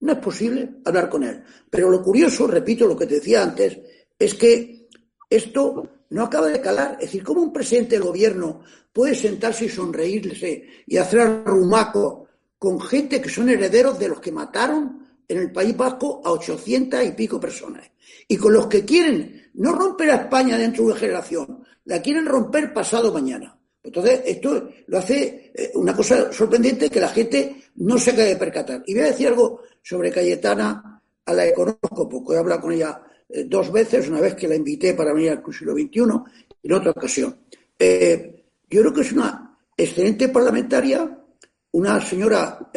[0.00, 1.42] no es posible hablar con él.
[1.70, 3.78] Pero lo curioso, repito lo que te decía antes,
[4.18, 4.88] es que
[5.28, 6.92] esto no acaba de calar.
[7.00, 12.28] Es decir, ¿cómo un presidente del gobierno puede sentarse y sonreírse y hacer rumaco
[12.58, 17.04] con gente que son herederos de los que mataron en el País Vasco a 800
[17.04, 17.90] y pico personas?
[18.28, 22.26] Y con los que quieren no romper a España dentro de una generación, la quieren
[22.26, 23.58] romper pasado mañana.
[23.82, 28.36] Entonces, esto lo hace eh, una cosa sorprendente que la gente no se cae de
[28.36, 28.82] percatar.
[28.86, 32.72] Y voy a decir algo sobre Cayetana, a la que conozco porque he hablado con
[32.72, 36.00] ella eh, dos veces, una vez que la invité para venir al siglo XXI
[36.62, 37.36] y en otra ocasión.
[37.78, 41.18] Eh, yo creo que es una excelente parlamentaria,
[41.72, 42.70] una señora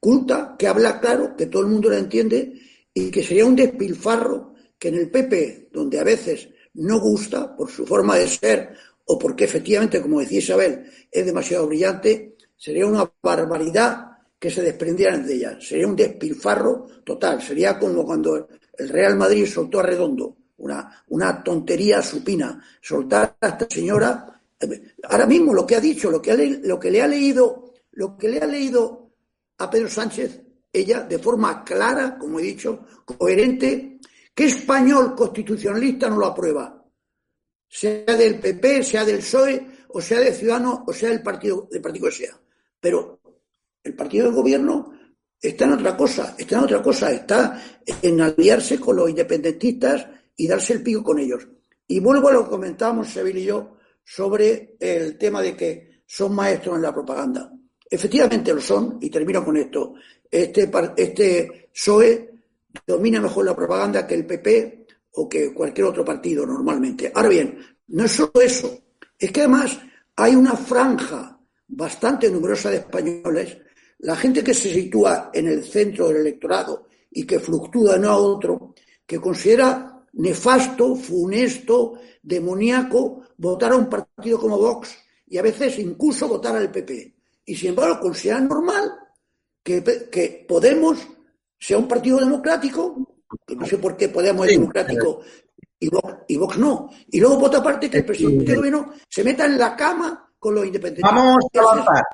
[0.00, 2.54] culta, que habla claro, que todo el mundo la entiende
[2.92, 7.70] y que sería un despilfarro que en el PP, donde a veces no gusta por
[7.70, 8.74] su forma de ser
[9.04, 14.09] o porque efectivamente, como decía Isabel, es demasiado brillante, sería una barbaridad
[14.40, 15.58] que se desprendieran de ella.
[15.60, 17.42] Sería un despilfarro total.
[17.42, 23.48] Sería como cuando el Real Madrid soltó a Redondo, una, una tontería supina, soltar a
[23.48, 24.42] esta señora.
[25.04, 28.28] Ahora mismo lo que ha dicho, lo que, lo que le ha leído, lo que
[28.30, 29.10] le ha leído
[29.58, 30.40] a Pedro Sánchez,
[30.72, 34.00] ella de forma clara, como he dicho, coherente,
[34.34, 36.82] ¿qué español constitucionalista no lo aprueba?
[37.68, 41.82] Sea del PP, sea del PSOE, o sea de Ciudadanos, o sea del partido, del
[41.82, 42.40] partido que sea.
[42.80, 43.19] Pero
[43.82, 44.92] el partido del gobierno
[45.40, 47.62] está en otra cosa, está en otra cosa, está
[48.02, 50.06] en aliarse con los independentistas
[50.36, 51.46] y darse el pico con ellos.
[51.86, 56.34] Y vuelvo a lo que comentábamos Sevilla y yo sobre el tema de que son
[56.34, 57.52] maestros en la propaganda.
[57.88, 59.94] Efectivamente lo son, y termino con esto.
[60.30, 62.30] Este, este PSOE
[62.86, 67.10] domina mejor la propaganda que el PP o que cualquier otro partido normalmente.
[67.14, 67.58] Ahora bien,
[67.88, 68.78] no es solo eso,
[69.18, 69.78] es que además
[70.16, 73.58] hay una franja bastante numerosa de españoles
[74.00, 78.16] la gente que se sitúa en el centro del electorado y que fluctúa no a
[78.16, 78.74] otro,
[79.06, 84.96] que considera nefasto, funesto, demoníaco votar a un partido como Vox
[85.26, 87.14] y a veces incluso votar al PP.
[87.44, 88.92] Y sin embargo considera normal
[89.62, 90.98] que, que Podemos
[91.58, 92.96] sea un partido democrático,
[93.46, 95.20] que no sé por qué Podemos es democrático
[95.78, 96.90] y Vox, y Vox no.
[97.10, 100.30] Y luego, por otra parte, que el presidente del gobierno se meta en la cama
[100.38, 101.10] con los independientes.
[101.10, 102.04] Vamos a avanzar.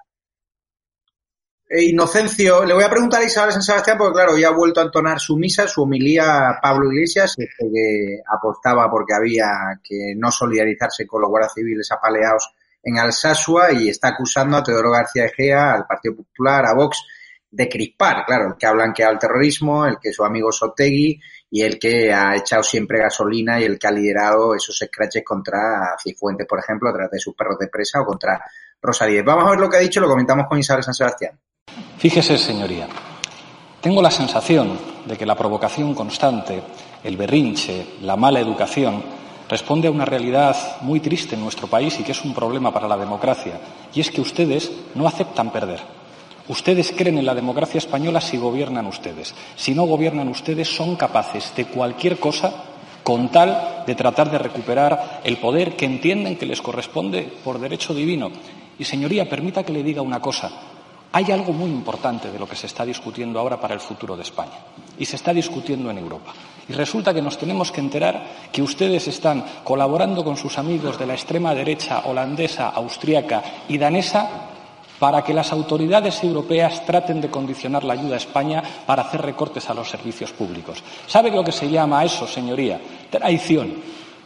[1.68, 4.80] Eh, Inocencio, le voy a preguntar a Isabel San Sebastián, porque claro, ya ha vuelto
[4.80, 9.48] a entonar su misa, su homilía Pablo Iglesias, que apostaba porque había
[9.82, 12.52] que no solidarizarse con los guardias civiles apaleados
[12.84, 17.02] en Alsasua y está acusando a Teodoro García Egea, al Partido Popular, a Vox,
[17.50, 21.62] de crispar, claro, el que ha blanqueado el terrorismo, el que su amigo Sotegui y
[21.62, 26.46] el que ha echado siempre gasolina y el que ha liderado esos scratches contra Cifuentes,
[26.46, 28.40] por ejemplo, a través de sus perros de presa o contra
[28.80, 29.24] Rosalíez.
[29.24, 31.40] Vamos a ver lo que ha dicho, lo comentamos con Isabel San Sebastián.
[32.06, 32.86] Fíjese, señoría,
[33.80, 36.62] tengo la sensación de que la provocación constante,
[37.02, 39.02] el berrinche, la mala educación,
[39.48, 42.86] responde a una realidad muy triste en nuestro país y que es un problema para
[42.86, 43.58] la democracia,
[43.92, 45.80] y es que ustedes no aceptan perder.
[46.46, 49.34] Ustedes creen en la democracia española si gobiernan ustedes.
[49.56, 52.52] Si no gobiernan ustedes, son capaces de cualquier cosa
[53.02, 57.92] con tal de tratar de recuperar el poder que entienden que les corresponde por derecho
[57.92, 58.30] divino.
[58.78, 60.75] Y, señoría, permita que le diga una cosa.
[61.16, 64.22] Hay algo muy importante de lo que se está discutiendo ahora para el futuro de
[64.22, 64.52] España
[64.98, 66.34] y se está discutiendo en Europa.
[66.68, 71.06] Y resulta que nos tenemos que enterar que ustedes están colaborando con sus amigos de
[71.06, 74.28] la extrema derecha holandesa, austríaca y danesa
[74.98, 79.70] para que las autoridades europeas traten de condicionar la ayuda a España para hacer recortes
[79.70, 80.84] a los servicios públicos.
[81.06, 82.78] ¿Sabe lo que se llama eso, señoría?
[83.10, 83.72] Traición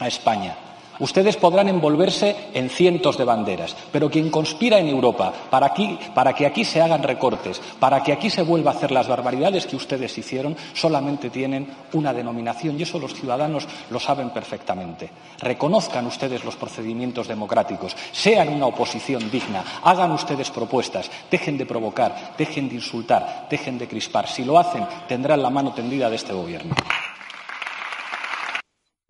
[0.00, 0.69] a España.
[1.00, 6.64] Ustedes podrán envolverse en cientos de banderas, pero quien conspira en Europa para, que aquí
[6.64, 10.56] se hagan recortes, para que aquí se vuelva a hacer las barbaridades que ustedes hicieron,
[10.74, 15.10] solamente tienen una denominación y eso los ciudadanos lo saben perfectamente.
[15.40, 22.34] Reconozcan ustedes los procedimientos democráticos, sean una oposición digna, hagan ustedes propuestas, dejen de provocar,
[22.36, 24.28] dejen de insultar, dejen de crispar.
[24.28, 26.74] Si lo hacen, tendrán la mano tendida de este Gobierno.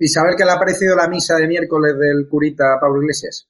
[0.00, 3.46] ¿Y saber qué le ha parecido la misa de miércoles del curita Pablo Iglesias?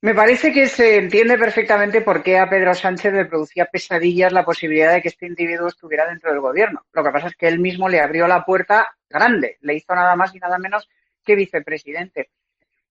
[0.00, 4.44] Me parece que se entiende perfectamente por qué a Pedro Sánchez le producía pesadillas la
[4.44, 6.86] posibilidad de que este individuo estuviera dentro del gobierno.
[6.92, 10.14] Lo que pasa es que él mismo le abrió la puerta grande, le hizo nada
[10.14, 10.88] más y nada menos
[11.24, 12.30] que vicepresidente.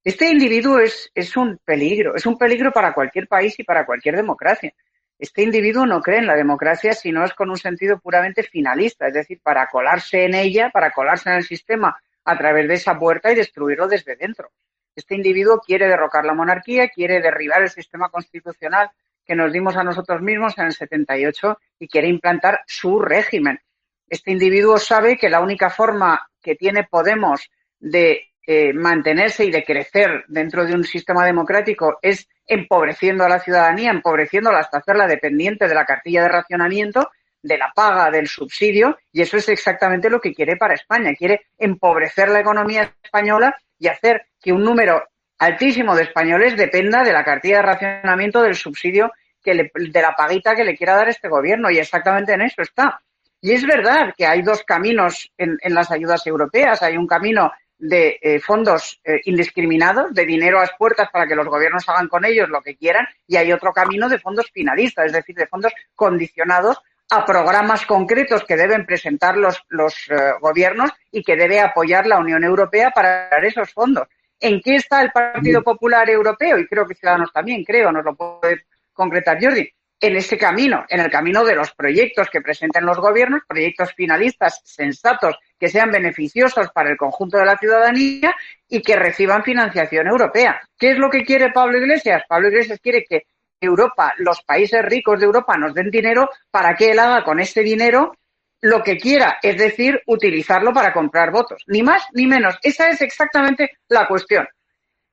[0.04, 4.18] Este individuo es, es un peligro, es un peligro para cualquier país y para cualquier
[4.18, 4.74] democracia.
[5.20, 9.08] Este individuo no cree en la democracia si no es con un sentido puramente finalista,
[9.08, 12.98] es decir, para colarse en ella, para colarse en el sistema a través de esa
[12.98, 14.50] puerta y destruirlo desde dentro.
[14.96, 18.92] Este individuo quiere derrocar la monarquía, quiere derribar el sistema constitucional
[19.26, 23.60] que nos dimos a nosotros mismos en el 78 y quiere implantar su régimen.
[24.08, 29.64] Este individuo sabe que la única forma que tiene Podemos de eh, mantenerse y de
[29.64, 35.68] crecer dentro de un sistema democrático es empobreciendo a la ciudadanía, empobreciéndola hasta hacerla dependiente
[35.68, 37.12] de la cartilla de racionamiento,
[37.44, 41.14] de la paga del subsidio, y eso es exactamente lo que quiere para España.
[41.14, 45.04] Quiere empobrecer la economía española y hacer que un número
[45.38, 49.12] altísimo de españoles dependa de la cartilla de racionamiento del subsidio
[49.44, 51.70] que de la paguita que le quiera dar este gobierno.
[51.70, 53.00] Y exactamente en eso está.
[53.42, 56.82] Y es verdad que hay dos caminos en las ayudas europeas.
[56.82, 61.36] Hay un camino de eh, fondos eh, indiscriminados, de dinero a las puertas para que
[61.36, 65.08] los gobiernos hagan con ellos lo que quieran, y hay otro camino de fondos finalistas,
[65.08, 66.78] es decir, de fondos condicionados
[67.10, 72.20] a programas concretos que deben presentar los, los eh, gobiernos y que debe apoyar la
[72.20, 74.08] Unión Europea para dar esos fondos.
[74.40, 76.60] ¿En qué está el Partido Popular Europeo?
[76.60, 79.70] Y creo que Ciudadanos también, creo, nos lo puede concretar Jordi.
[80.02, 84.62] En ese camino, en el camino de los proyectos que presenten los gobiernos, proyectos finalistas
[84.64, 88.34] sensatos que sean beneficiosos para el conjunto de la ciudadanía
[88.68, 90.62] y que reciban financiación europea.
[90.78, 92.24] ¿Qué es lo que quiere Pablo Iglesias?
[92.30, 93.24] Pablo Iglesias quiere que
[93.60, 97.62] Europa, los países ricos de Europa nos den dinero para que él haga con ese
[97.62, 98.14] dinero
[98.62, 101.64] lo que quiera, es decir, utilizarlo para comprar votos.
[101.68, 102.58] Ni más ni menos.
[102.62, 104.48] Esa es exactamente la cuestión.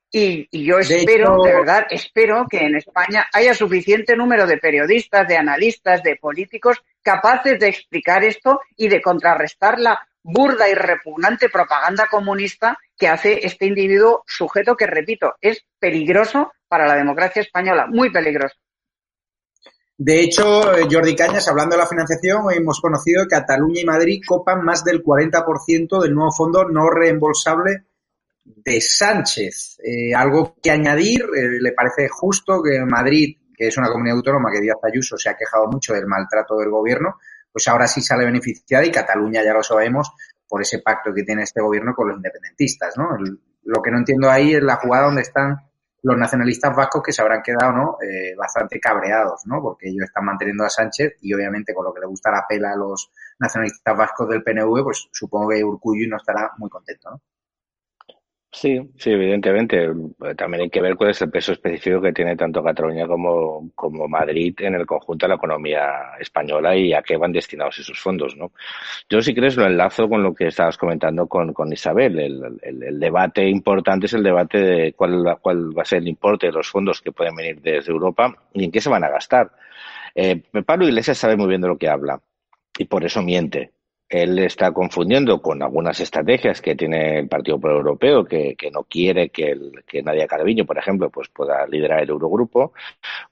[0.09, 5.35] Y, yo espero, de, verdad, espero que en España haya suficiente número de periodistas, de
[5.35, 12.07] analistas, de políticos capaces de explicar esto y de contrarrestar la burda y repugnante propaganda
[12.09, 18.11] comunista que hace este individuo sujeto que, repito, es peligroso para la democracia española, muy
[18.11, 18.55] peligroso.
[19.97, 24.21] De hecho, eh, Jordi Cañas, hablando de la financiación, hemos conocido que Cataluña y Madrid
[24.25, 27.86] copan más del 40% del nuevo fondo no reembolsable
[28.55, 29.79] de Sánchez.
[29.83, 34.51] Eh, algo que añadir, eh, le parece justo que Madrid, que es una comunidad autónoma
[34.51, 37.15] que Díaz Ayuso se ha quejado mucho del maltrato del gobierno,
[37.51, 40.11] pues ahora sí sale beneficiada y Cataluña ya lo sabemos
[40.47, 43.09] por ese pacto que tiene este gobierno con los independentistas, ¿no?
[43.63, 45.57] lo que no entiendo ahí es la jugada donde están
[46.03, 47.97] los nacionalistas vascos que se habrán quedado, ¿no?
[48.01, 49.61] Eh, bastante cabreados, ¿no?
[49.61, 52.71] Porque ellos están manteniendo a Sánchez y obviamente con lo que le gusta la pela
[52.71, 57.21] a los nacionalistas vascos del PNV, pues supongo que Urcullo no estará muy contento, ¿no?
[58.59, 59.87] Sí, sí, evidentemente.
[60.35, 64.07] También hay que ver cuál es el peso específico que tiene tanto Cataluña como, como
[64.07, 68.35] Madrid en el conjunto de la economía española y a qué van destinados esos fondos,
[68.35, 68.51] ¿no?
[69.07, 72.17] Yo, si quieres, lo enlazo con lo que estabas comentando con, con Isabel.
[72.17, 76.47] El, el, debate importante es el debate de cuál, cuál va a ser el importe
[76.47, 79.51] de los fondos que pueden venir desde Europa y en qué se van a gastar.
[80.15, 82.19] Eh, Pablo Iglesias sabe muy bien de lo que habla
[82.75, 83.76] y por eso miente
[84.09, 89.29] él está confundiendo con algunas estrategias que tiene el Partido Pro Europeo, que, no quiere
[89.29, 92.73] que, el, que Nadia Calviño, por ejemplo, pues pueda liderar el Eurogrupo,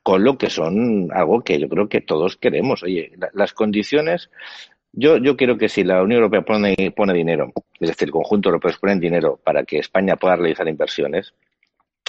[0.03, 2.83] con lo que son algo que yo creo que todos queremos.
[2.83, 4.29] Oye, las condiciones
[4.97, 8.47] yo, yo quiero que si la Unión Europea pone, pone dinero, es decir, el conjunto
[8.47, 11.33] europeo pone dinero para que España pueda realizar inversiones,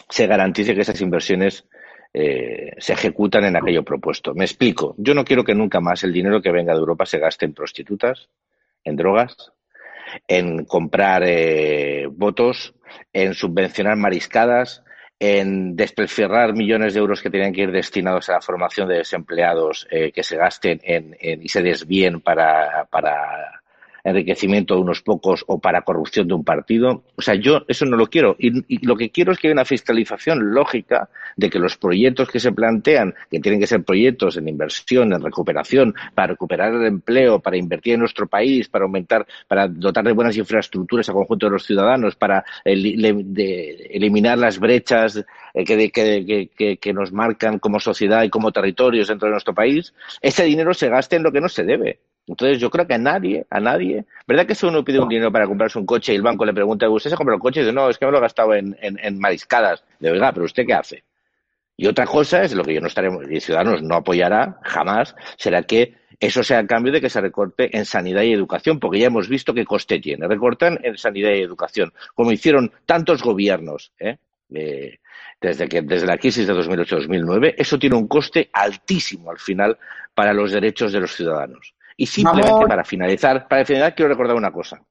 [0.09, 1.67] se garantice que esas inversiones
[2.14, 4.35] eh, se ejecutan en aquello propuesto.
[4.35, 4.95] Me explico.
[4.99, 7.55] Yo no quiero que nunca más el dinero que venga de Europa se gaste en
[7.55, 8.29] prostitutas,
[8.87, 9.53] en drogas,
[10.26, 12.74] en comprar eh, votos,
[13.12, 14.82] en subvencionar mariscadas,
[15.18, 19.87] en despreciar millones de euros que tienen que ir destinados a la formación de desempleados
[19.91, 23.62] eh, que se gasten en, y se desvíen para, para
[24.07, 27.03] enriquecimiento de unos pocos o para corrupción de un partido.
[27.17, 28.37] O sea, yo eso no lo quiero.
[28.39, 32.39] Y, lo que quiero es que haya una fiscalización lógica de que los proyectos que
[32.39, 37.41] se plantean, que tienen que ser proyectos en inversión, en recuperación, para recuperar el empleo,
[37.41, 41.53] para invertir en nuestro país, para aumentar, para dotar de buenas infraestructuras al conjunto de
[41.53, 48.53] los ciudadanos, para eliminar las brechas eh, que, que nos marcan como sociedad y como
[48.53, 51.99] territorios dentro de nuestro país, ese dinero se gaste en lo que no se debe.
[52.27, 55.31] Entonces yo creo que a nadie, a nadie, ¿verdad que si uno pide un dinero
[55.31, 57.61] para comprarse un coche y el banco le pregunta, ¿usted se comprado un coche?
[57.61, 59.85] Y dice, no, es que me lo he gastado en, en, mariscadas.
[60.01, 61.05] De verdad, pero ¿usted qué hace?
[61.77, 65.62] Y otra cosa es lo que yo no estaremos, y Ciudadanos no apoyará jamás, será
[65.62, 69.09] que eso sea a cambio de que se recorte en sanidad y educación, porque ya
[69.09, 70.27] hemos visto qué coste tiene.
[70.27, 74.16] Recortan en sanidad y educación, como hicieron tantos gobiernos, ¿eh?
[74.49, 79.79] desde que desde la crisis de 2008-2009, eso tiene un coste altísimo al final
[80.14, 81.76] para los derechos de los ciudadanos.
[81.97, 84.82] Y simplemente para finalizar, para finalizar quiero recordar una cosa.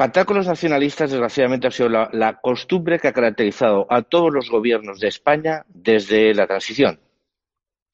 [0.00, 4.48] Pactar con los nacionalistas, desgraciadamente, ha sido la, costumbre que ha caracterizado a todos los
[4.48, 6.98] gobiernos de España desde la transición.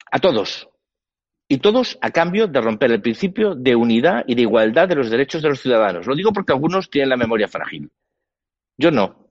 [0.09, 0.69] A todos.
[1.49, 5.09] Y todos a cambio de romper el principio de unidad y de igualdad de los
[5.09, 6.07] derechos de los ciudadanos.
[6.07, 7.91] Lo digo porque algunos tienen la memoria frágil.
[8.77, 9.27] Yo no.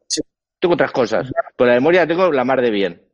[0.58, 1.32] Tengo otras cosas.
[1.56, 3.05] Pero la memoria tengo la mar de bien.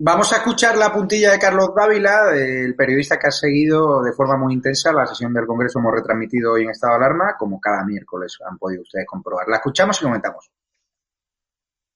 [0.00, 4.36] Vamos a escuchar la puntilla de Carlos Dávila, el periodista que ha seguido de forma
[4.36, 5.80] muy intensa la sesión del Congreso.
[5.80, 9.48] Hemos retransmitido hoy en estado de alarma, como cada miércoles han podido ustedes comprobar.
[9.48, 10.50] La escuchamos y comentamos.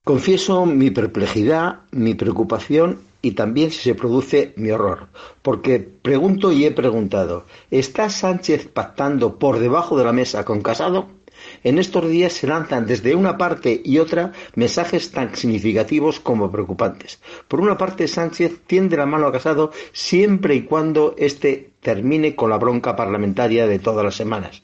[0.05, 5.07] Confieso mi perplejidad, mi preocupación y también si se produce mi horror,
[5.41, 11.22] porque pregunto y he preguntado, ¿está Sánchez pactando por debajo de la mesa con Casado?
[11.65, 17.21] En estos días se lanzan desde una parte y otra mensajes tan significativos como preocupantes.
[17.49, 22.51] Por una parte, Sánchez tiende la mano a Casado siempre y cuando éste termine con
[22.51, 24.63] la bronca parlamentaria de todas las semanas.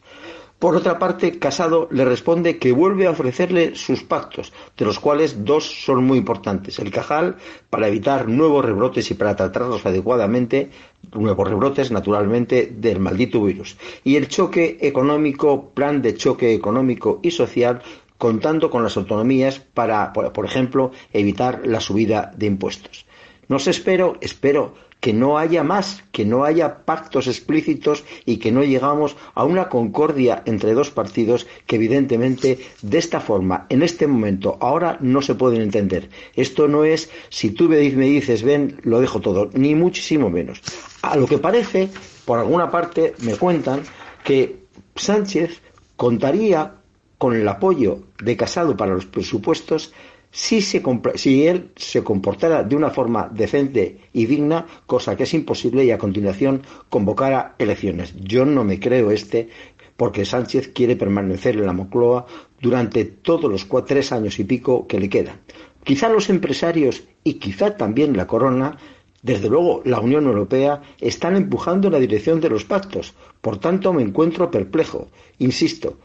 [0.58, 5.44] Por otra parte, Casado le responde que vuelve a ofrecerle sus pactos, de los cuales
[5.44, 6.80] dos son muy importantes.
[6.80, 7.36] El Cajal,
[7.70, 10.70] para evitar nuevos rebrotes y para tratarlos adecuadamente,
[11.12, 13.76] nuevos rebrotes, naturalmente, del maldito virus.
[14.02, 17.80] Y el choque económico, plan de choque económico y social,
[18.16, 23.06] contando con las autonomías para, por ejemplo, evitar la subida de impuestos.
[23.46, 28.64] No espero, espero que no haya más, que no haya pactos explícitos y que no
[28.64, 34.56] llegamos a una concordia entre dos partidos que evidentemente de esta forma, en este momento,
[34.60, 36.10] ahora no se pueden entender.
[36.34, 40.60] Esto no es si tú me dices ven, lo dejo todo, ni muchísimo menos.
[41.02, 41.88] A lo que parece,
[42.24, 43.82] por alguna parte, me cuentan
[44.24, 44.64] que
[44.96, 45.60] Sánchez
[45.96, 46.74] contaría
[47.18, 49.92] con el apoyo de Casado para los presupuestos
[50.30, 50.82] si, se,
[51.14, 55.90] si él se comportara de una forma decente y digna, cosa que es imposible, y
[55.90, 58.14] a continuación convocara elecciones.
[58.20, 59.48] Yo no me creo este,
[59.96, 62.26] porque Sánchez quiere permanecer en la Moncloa
[62.60, 65.40] durante todos los tres años y pico que le quedan.
[65.82, 68.76] Quizá los empresarios y quizá también la corona,
[69.22, 73.14] desde luego la Unión Europea, están empujando en la dirección de los pactos.
[73.40, 75.08] Por tanto, me encuentro perplejo.
[75.38, 75.98] Insisto,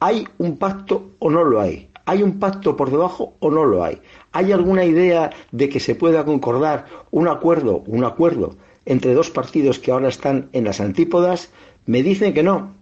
[0.00, 1.90] ¿hay un pacto o no lo hay?
[2.06, 4.00] ¿Hay un pacto por debajo o no lo hay?
[4.32, 9.78] ¿Hay alguna idea de que se pueda concordar un acuerdo, un acuerdo entre dos partidos
[9.78, 11.50] que ahora están en las antípodas?
[11.86, 12.74] Me dicen que no,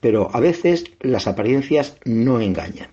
[0.00, 2.90] pero a veces las apariencias no engañan.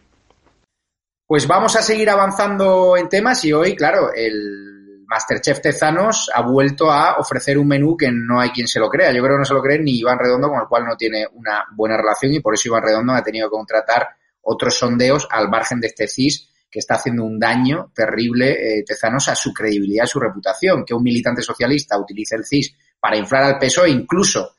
[1.28, 6.92] Pues vamos a seguir avanzando en temas y hoy, claro, el Masterchef Tezanos ha vuelto
[6.92, 9.12] a ofrecer un menú que no hay quien se lo crea.
[9.12, 11.26] Yo creo que no se lo cree ni Iván Redondo, con el cual no tiene
[11.34, 14.10] una buena relación y por eso Iván Redondo ha tenido que contratar
[14.46, 19.30] otros sondeos al margen de este CIS que está haciendo un daño terrible, eh, Tezanos,
[19.30, 20.84] a su credibilidad, a su reputación.
[20.84, 24.56] Que un militante socialista utilice el CIS para inflar al PSOE, incluso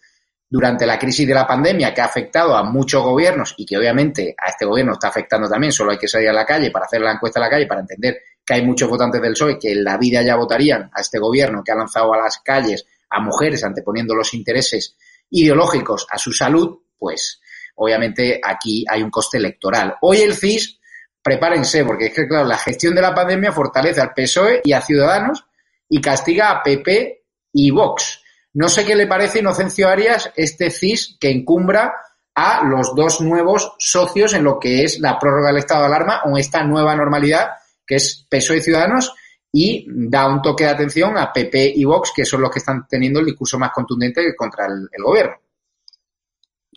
[0.48, 4.34] durante la crisis de la pandemia que ha afectado a muchos gobiernos y que obviamente
[4.38, 7.00] a este gobierno está afectando también, solo hay que salir a la calle para hacer
[7.00, 9.82] la encuesta a la calle para entender que hay muchos votantes del PSOE que en
[9.82, 13.64] la vida ya votarían a este gobierno que ha lanzado a las calles a mujeres
[13.64, 14.96] anteponiendo los intereses
[15.30, 17.40] ideológicos a su salud, pues
[17.76, 19.96] obviamente aquí hay un coste electoral.
[20.02, 20.78] Hoy el CIS,
[21.22, 24.82] prepárense, porque es que, claro, la gestión de la pandemia fortalece al PSOE y a
[24.82, 25.44] Ciudadanos
[25.88, 28.22] y castiga a PP y Vox.
[28.54, 31.94] No sé qué le parece, Inocencio Arias, este CIS que encumbra
[32.34, 36.22] a los dos nuevos socios en lo que es la prórroga del estado de alarma
[36.24, 37.50] o esta nueva normalidad
[37.86, 39.14] que es PSOE y Ciudadanos
[39.52, 42.86] y da un toque de atención a PP y Vox, que son los que están
[42.86, 45.36] teniendo el discurso más contundente contra el, gobierno.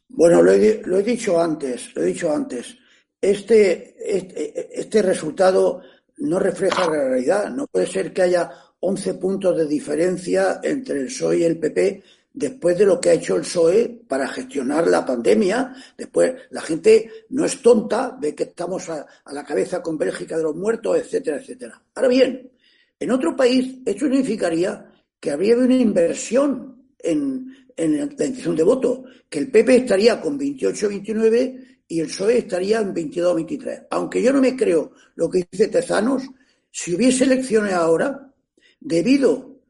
[0.09, 2.75] Bueno, lo he, dicho antes, lo he dicho antes.
[3.21, 5.81] Este, este, este resultado
[6.17, 7.49] no refleja la realidad.
[7.49, 8.49] No puede ser que haya
[8.79, 12.03] 11 puntos de diferencia entre el PSOE y el PP
[12.33, 15.73] después de lo que ha hecho el PSOE para gestionar la pandemia.
[15.97, 20.43] Después, la gente no es tonta, ve que estamos a, la cabeza con Bélgica de
[20.43, 21.81] los muertos, etcétera, etcétera.
[21.95, 22.51] Ahora bien,
[22.99, 27.48] en otro país, esto significaría que habría una inversión en,
[27.79, 32.79] en la intención de voto, que el PP estaría con 28-29 y el PSOE estaría
[32.79, 33.87] en 22-23.
[33.91, 36.23] Aunque yo no me creo lo que dice Tezanos,
[36.71, 38.31] si hubiese elecciones ahora,
[38.79, 39.61] debido,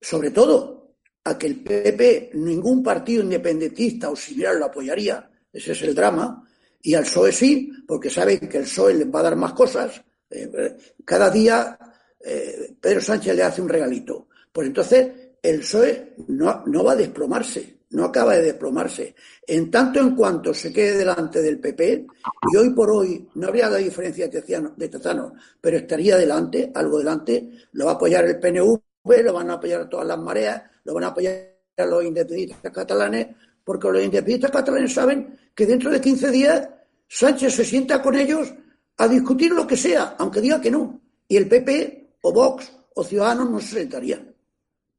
[0.00, 5.82] sobre todo, a que el PP, ningún partido independentista o similar lo apoyaría, ese es
[5.82, 6.44] el drama,
[6.82, 10.02] y al PSOE sí, porque saben que el PSOE les va a dar más cosas.
[10.30, 11.78] Eh, cada día
[12.24, 14.28] eh, Pedro Sánchez le hace un regalito.
[14.52, 15.08] Pues entonces
[15.42, 19.14] el PSOE no, va a desplomarse, no acaba de desplomarse.
[19.46, 22.06] En tanto en cuanto se quede delante del PP,
[22.52, 27.50] y hoy por hoy no habría la diferencia de Tezano, pero estaría delante, algo delante,
[27.72, 28.80] lo va a apoyar el PNV,
[29.24, 33.28] lo van a apoyar todas las mareas, lo van a apoyar los independentistas catalanes,
[33.64, 36.68] porque los independentistas catalanes saben que dentro de 15 días
[37.08, 38.52] Sánchez se sienta con ellos
[38.98, 41.00] a discutir lo que sea, aunque diga que no.
[41.26, 44.27] Y el PP o Vox o Ciudadanos no se sentarían.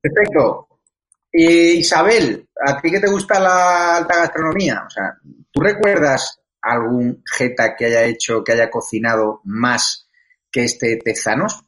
[0.02, 0.68] Perfecto.
[1.32, 4.84] Isabel, ¿a ti que te gusta la alta gastronomía?
[4.86, 5.14] O sea,
[5.52, 10.08] ¿tú recuerdas algún jeta que haya hecho, que haya cocinado más
[10.52, 11.64] que este Tezanos?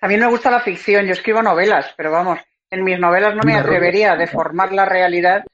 [0.00, 2.38] A mí me gusta la ficción, yo escribo novelas, pero vamos,
[2.70, 5.44] en mis novelas no me atrevería a deformar la realidad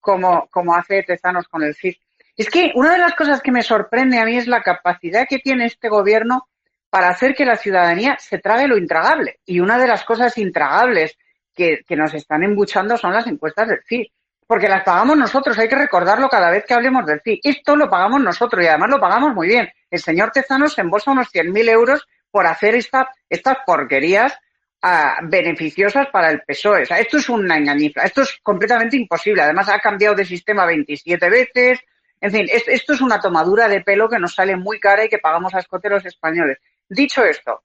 [0.00, 1.98] como, como hace Tezanos con el CIS.
[2.36, 5.38] Es que una de las cosas que me sorprende a mí es la capacidad que
[5.38, 6.48] tiene este gobierno
[6.92, 9.40] para hacer que la ciudadanía se trague lo intragable.
[9.46, 11.16] Y una de las cosas intragables
[11.54, 14.08] que, nos están embuchando son las encuestas del CIS.
[14.46, 17.40] Porque las pagamos nosotros, hay que recordarlo cada vez que hablemos del CIS.
[17.44, 19.70] Esto lo pagamos nosotros y además lo pagamos muy bien.
[19.90, 24.38] El señor Tezano se embolsa unos 100.000 euros por hacer esta, estas porquerías
[24.82, 26.82] ah, beneficiosas para el PSOE.
[26.82, 29.40] O sea, esto es una engañifa, esto es completamente imposible.
[29.40, 31.80] Además, ha cambiado de sistema 27 veces.
[32.20, 35.18] En fin, esto es una tomadura de pelo que nos sale muy cara y que
[35.18, 36.58] pagamos a escoteros españoles.
[36.94, 37.62] Dicho esto,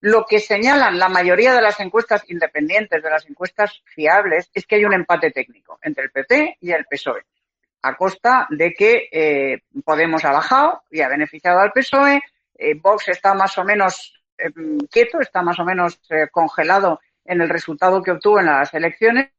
[0.00, 4.74] lo que señalan la mayoría de las encuestas independientes, de las encuestas fiables, es que
[4.74, 7.24] hay un empate técnico entre el PP y el PSOE,
[7.80, 12.20] a costa de que eh, Podemos ha bajado y ha beneficiado al PSOE,
[12.54, 14.12] eh, Vox está más o menos
[14.90, 15.98] quieto, está más o menos
[16.30, 19.30] congelado en el resultado que obtuvo en las elecciones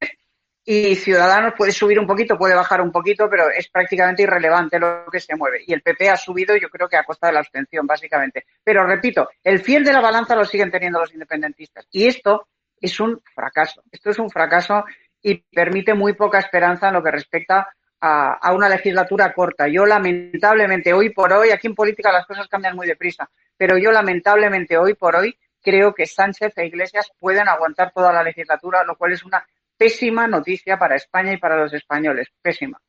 [0.69, 5.05] y Ciudadanos puede subir un poquito, puede bajar un poquito, pero es prácticamente irrelevante lo
[5.09, 5.63] que se mueve.
[5.65, 8.43] Y el PP ha subido, yo creo que a costa de la abstención, básicamente.
[8.65, 11.87] Pero repito, el fiel de la balanza lo siguen teniendo los independentistas.
[11.89, 12.49] Y esto
[12.81, 13.81] es un fracaso.
[13.89, 14.83] Esto es un fracaso
[15.21, 17.69] y permite muy poca esperanza en lo que respecta
[18.01, 19.69] a, a, una legislatura corta.
[19.69, 23.93] Yo lamentablemente hoy por hoy, aquí en política las cosas cambian muy deprisa, pero yo
[23.93, 28.97] lamentablemente hoy por hoy creo que Sánchez e Iglesias pueden aguantar toda la legislatura, lo
[28.97, 29.45] cual es una
[29.77, 32.27] pésima noticia para España y para los españoles.
[32.41, 32.79] Pésima.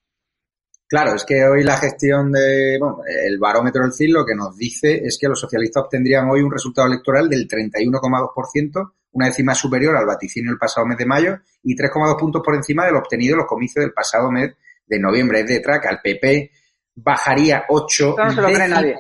[0.89, 4.57] Claro, es que hoy la gestión de, bueno, el barómetro del CIL lo que nos
[4.57, 9.97] dice es que los socialistas obtendrían hoy un resultado electoral del 31,2%, una décima superior
[9.97, 13.41] al vaticinio del pasado mes de mayo y 3,2 puntos por encima del obtenido en
[13.41, 14.55] los comicios del pasado mes
[14.86, 15.41] de noviembre.
[15.41, 16.51] Es de traca, al PP
[16.95, 18.97] bajaría 8 no se lo cree nadie.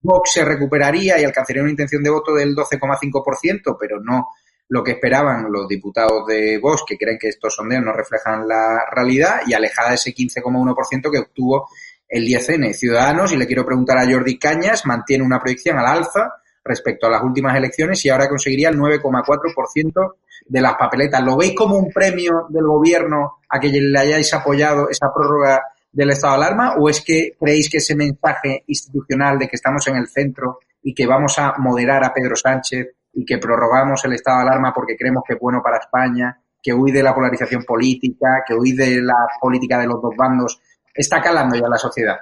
[0.00, 4.28] Vox se recuperaría y alcanzaría una intención de voto del 12,5%, pero no
[4.68, 8.84] lo que esperaban los diputados de Vox, que creen que estos sondeos no reflejan la
[8.90, 11.68] realidad, y alejada ese 15,1% que obtuvo
[12.08, 12.72] el 10N.
[12.74, 17.10] Ciudadanos, y le quiero preguntar a Jordi Cañas, mantiene una proyección al alza respecto a
[17.10, 20.14] las últimas elecciones y ahora conseguiría el 9,4%
[20.46, 21.22] de las papeletas.
[21.22, 26.10] ¿Lo veis como un premio del gobierno a que le hayáis apoyado esa prórroga del
[26.10, 29.96] estado de alarma o es que creéis que ese mensaje institucional de que estamos en
[29.96, 34.38] el centro y que vamos a moderar a Pedro Sánchez y que prorrogamos el estado
[34.38, 38.44] de alarma porque creemos que es bueno para España, que huye de la polarización política,
[38.46, 40.60] que huye de la política de los dos bandos,
[40.94, 42.16] está calando ya la sociedad.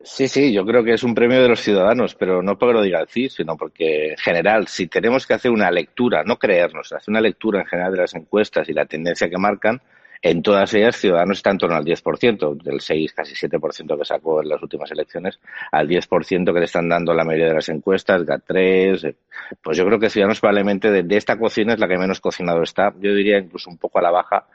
[0.00, 2.82] Sí, sí, yo creo que es un premio de los ciudadanos, pero no porque lo
[2.82, 6.92] diga el CIS, sino porque en general, si tenemos que hacer una lectura, no creernos,
[6.92, 9.82] hacer una lectura en general de las encuestas y la tendencia que marcan,
[10.22, 14.42] en todas ellas, Ciudadanos está en torno al 10%, del 6, casi 7% que sacó
[14.42, 15.38] en las últimas elecciones,
[15.70, 19.14] al 10% que le están dando la mayoría de las encuestas, GAT3.
[19.62, 22.92] Pues yo creo que Ciudadanos probablemente de, esta cocina es la que menos cocinado está.
[23.00, 24.46] Yo diría incluso un poco a la baja,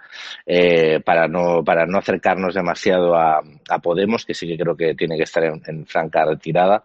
[0.45, 3.41] eh, para, no, para no acercarnos demasiado a,
[3.81, 6.83] Podemos, que sí que creo que tiene que estar en, franca retirada.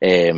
[0.00, 0.32] Eh,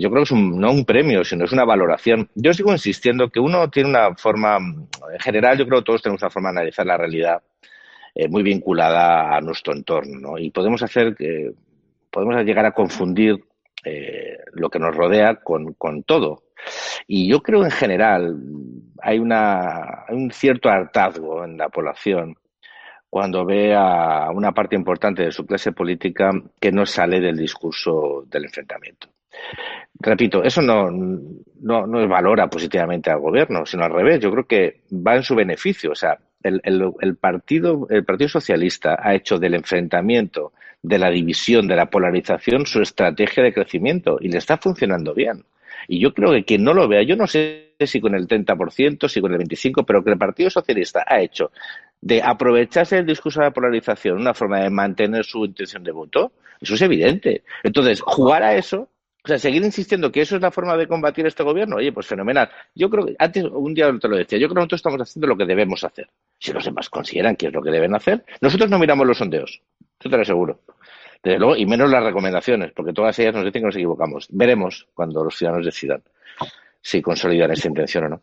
[0.00, 2.28] yo creo que es un, no un premio, sino es una valoración.
[2.34, 6.22] Yo sigo insistiendo que uno tiene una forma, en general, yo creo que todos tenemos
[6.22, 7.40] una forma de analizar la realidad
[8.14, 10.38] eh, muy vinculada a nuestro entorno.
[10.38, 11.52] Y podemos hacer que
[12.10, 13.44] podemos llegar a confundir
[13.84, 16.44] eh, lo que nos rodea con, todo.
[17.06, 18.36] Y yo creo en general
[19.00, 22.36] hay, una, hay un cierto hartazgo en la población
[23.10, 28.24] cuando ve a una parte importante de su clase política que no sale del discurso
[28.26, 29.08] del enfrentamiento.
[30.00, 34.20] Repito, eso no, no, no valora positivamente al gobierno, sino al revés.
[34.20, 35.92] Yo creo que va en su beneficio.
[35.92, 40.52] O sea, el, el, partido, el Partido Socialista ha hecho del enfrentamiento,
[40.82, 45.44] de la división, de la polarización, su estrategia de crecimiento y le está funcionando bien.
[45.86, 49.08] Y yo creo que quien no lo vea, yo no sé si con el 30%,
[49.08, 51.50] si con el 25%, pero que el Partido Socialista ha hecho
[52.00, 56.32] de aprovecharse del discurso de la polarización una forma de mantener su intención de voto,
[56.60, 57.42] eso es evidente.
[57.62, 58.88] Entonces, jugar a eso
[59.28, 62.06] o sea, seguir insistiendo que eso es la forma de combatir este gobierno, oye, pues
[62.06, 62.48] fenomenal.
[62.74, 65.26] Yo creo que, antes, un día te lo decía, yo creo que nosotros estamos haciendo
[65.26, 66.08] lo que debemos hacer.
[66.38, 69.60] Si los demás consideran que es lo que deben hacer, nosotros no miramos los sondeos,
[70.00, 70.60] yo te lo aseguro.
[71.22, 74.28] Desde luego, y menos las recomendaciones, porque todas ellas nos dicen que nos equivocamos.
[74.30, 76.02] Veremos cuando los ciudadanos decidan
[76.80, 78.22] si consolidan esa intención o no.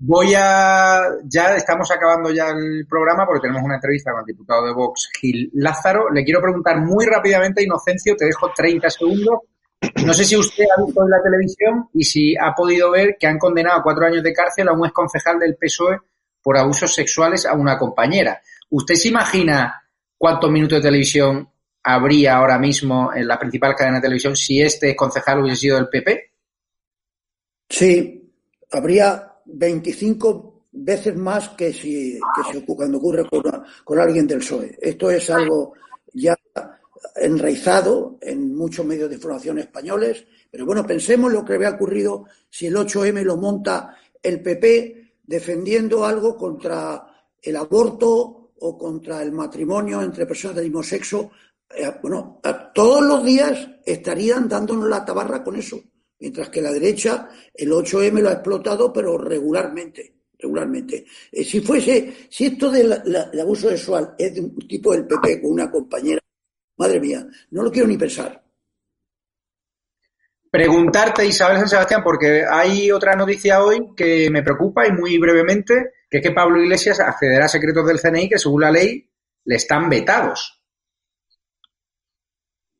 [0.00, 1.00] Voy a.
[1.24, 5.08] Ya estamos acabando ya el programa porque tenemos una entrevista con el diputado de Vox,
[5.18, 6.10] Gil Lázaro.
[6.10, 9.38] Le quiero preguntar muy rápidamente, Inocencio, te dejo 30 segundos
[10.06, 13.26] no sé si usted ha visto en la televisión y si ha podido ver que
[13.26, 15.98] han condenado a cuatro años de cárcel a un exconcejal del PSOE
[16.42, 18.40] por abusos sexuales a una compañera.
[18.70, 19.82] ¿Usted se imagina
[20.16, 21.48] cuántos minutos de televisión
[21.82, 25.88] habría ahora mismo en la principal cadena de televisión si este concejal hubiese sido del
[25.88, 26.30] PP?
[27.68, 28.32] Sí,
[28.70, 32.18] habría 25 veces más que si,
[32.66, 33.42] cuando ocurre con,
[33.84, 34.78] con alguien del PSOE.
[34.80, 35.74] Esto es algo
[36.14, 36.36] ya
[37.16, 42.66] enraizado en muchos medios de información españoles, pero bueno, pensemos lo que había ocurrido si
[42.66, 47.06] el 8M lo monta el PP defendiendo algo contra
[47.40, 51.30] el aborto o contra el matrimonio entre personas del mismo sexo.
[51.74, 52.40] Eh, bueno,
[52.74, 55.80] todos los días estarían dándonos la tabarra con eso,
[56.20, 61.06] mientras que la derecha el 8M lo ha explotado, pero regularmente regularmente.
[61.30, 62.92] Eh, si fuese, si esto del
[63.40, 66.20] abuso sexual es de un tipo del PP con una compañera
[66.76, 68.42] Madre mía, no lo quiero ni pensar.
[70.50, 75.92] Preguntarte, Isabel San Sebastián, porque hay otra noticia hoy que me preocupa y muy brevemente,
[76.10, 79.08] que es que Pablo Iglesias accederá a secretos del CNI que según la ley
[79.44, 80.62] le están vetados.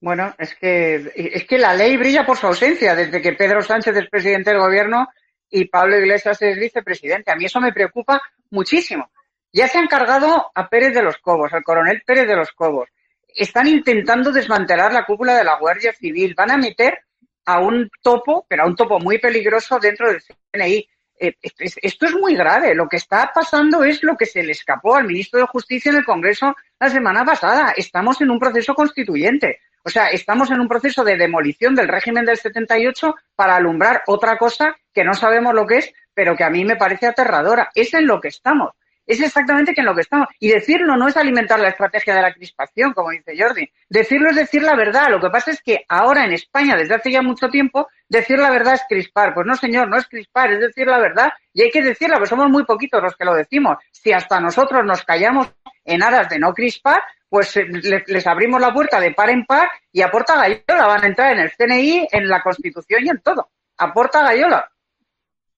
[0.03, 3.97] Bueno, es que, es que la ley brilla por su ausencia desde que Pedro Sánchez
[3.97, 5.09] es presidente del gobierno
[5.49, 7.31] y Pablo Iglesias es vicepresidente.
[7.31, 8.21] A mí eso me preocupa
[8.51, 9.11] muchísimo.
[9.53, 12.89] Ya se han cargado a Pérez de los Cobos, al coronel Pérez de los Cobos.
[13.35, 16.35] Están intentando desmantelar la cúpula de la Guardia Civil.
[16.37, 17.01] Van a meter
[17.45, 20.23] a un topo, pero a un topo muy peligroso dentro del
[20.53, 20.89] CNI.
[21.19, 22.75] Eh, esto es muy grave.
[22.75, 25.99] Lo que está pasando es lo que se le escapó al ministro de Justicia en
[25.99, 27.73] el Congreso la semana pasada.
[27.77, 29.61] Estamos en un proceso constituyente.
[29.85, 34.39] O sea, estamos en un proceso de demolición del régimen del 78 para alumbrar otra
[34.39, 37.71] cosa que no sabemos lo que es, pero que a mí me parece aterradora.
[37.75, 38.71] Es en lo que estamos.
[39.07, 40.29] Es exactamente en lo que estamos.
[40.39, 43.69] Y decirlo no es alimentar la estrategia de la crispación, como dice Jordi.
[43.89, 45.11] Decirlo es decir la verdad.
[45.11, 48.51] Lo que pasa es que ahora en España, desde hace ya mucho tiempo, decir la
[48.51, 49.35] verdad es crispar.
[49.35, 51.33] Pues no, señor, no es crispar, es decir la verdad.
[51.53, 53.77] Y hay que decirla, porque somos muy poquitos los que lo decimos.
[53.91, 55.53] Si hasta nosotros nos callamos
[55.85, 57.67] en aras de no crispar, pues eh,
[58.07, 61.33] les, abrimos la puerta de par en par y a Porta Gallola van a entrar
[61.33, 63.51] en el CNI, en la Constitución y en todo.
[63.79, 64.71] A Porta Gallola.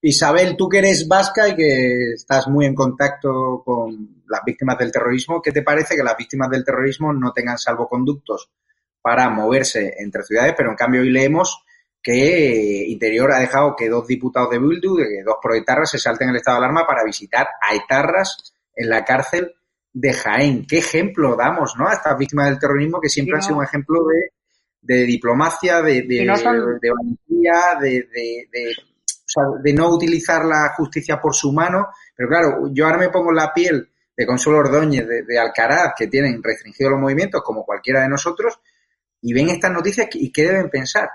[0.07, 4.93] Isabel, tú que eres vasca y que estás muy en contacto con las víctimas del
[4.93, 8.51] terrorismo, ¿qué te parece que las víctimas del terrorismo no tengan salvoconductos
[9.01, 10.53] para moverse entre ciudades?
[10.59, 11.65] Pero en cambio hoy leemos
[12.03, 16.37] que Interior ha dejado que dos diputados de Bildu, que dos proetarras, se salten el
[16.37, 19.55] estado de alarma para visitar a etarras en la cárcel
[19.91, 20.67] de Jaén.
[20.67, 21.89] ¿Qué ejemplo damos ¿no?
[21.89, 24.33] a estas víctimas del terrorismo que siempre han sido un ejemplo de,
[24.83, 28.07] de diplomacia, de, de, de valentía, de,
[29.63, 31.89] de, no utilizar la justicia por su mano?
[32.17, 36.43] Pero claro, yo ahora me pongo la piel de Consuelo Ordóñez, de, Alcaraz, que tienen
[36.43, 38.61] restringidos los movimientos como cualquiera de nosotros,
[39.21, 41.09] y ven estas noticias y qué deben pensar.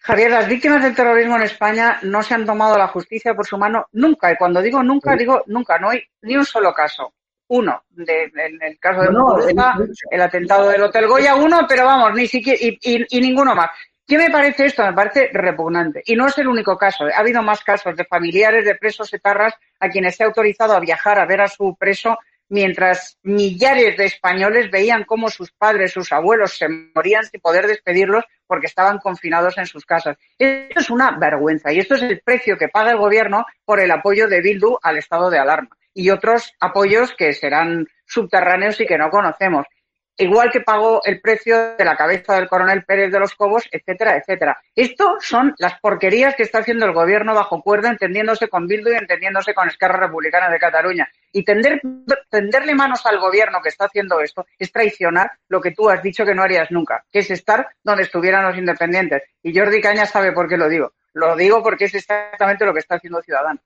[0.00, 3.56] Javier, las víctimas del terrorismo en España no se han tomado la justicia por su
[3.56, 4.32] mano nunca.
[4.32, 5.78] Y cuando digo nunca, digo nunca.
[5.78, 7.14] No hay ni un solo caso.
[7.48, 9.36] Uno, en el caso de no,
[10.10, 13.70] el atentado del Hotel Goya, uno, pero vamos, ni siquiera, y, y, ninguno más.
[14.12, 14.84] ¿Qué me parece esto?
[14.84, 16.02] Me parece repugnante.
[16.04, 17.04] Y no es el único caso.
[17.04, 20.80] Ha habido más casos de familiares de presos etarras a quienes se ha autorizado a
[20.80, 22.18] viajar a ver a su preso
[22.50, 28.26] mientras millares de españoles veían cómo sus padres, sus abuelos se morían sin poder despedirlos
[28.46, 30.18] porque estaban confinados en sus casas.
[30.36, 33.90] Esto es una vergüenza y esto es el precio que paga el gobierno por el
[33.90, 38.98] apoyo de Bildu al estado de alarma y otros apoyos que serán subterráneos y que
[38.98, 39.64] no conocemos
[40.16, 44.16] igual que pagó el precio de la cabeza del coronel Pérez de los Cobos, etcétera,
[44.16, 44.58] etcétera.
[44.74, 48.96] Esto son las porquerías que está haciendo el gobierno bajo cuerda, entendiéndose con Bildu y
[48.96, 51.08] entendiéndose con Esquerra Republicana de Cataluña.
[51.32, 51.80] Y tender,
[52.30, 56.24] tenderle manos al gobierno que está haciendo esto es traicionar lo que tú has dicho
[56.24, 59.22] que no harías nunca, que es estar donde estuvieran los independientes.
[59.42, 60.92] Y Jordi Caña sabe por qué lo digo.
[61.14, 63.60] Lo digo porque es exactamente lo que está haciendo Ciudadanos.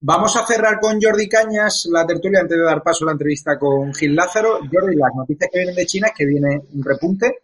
[0.00, 3.58] Vamos a cerrar con Jordi Cañas la tertulia antes de dar paso a la entrevista
[3.58, 4.60] con Gil Lázaro.
[4.70, 7.40] Jordi, las noticias que vienen de China es que viene un repunte.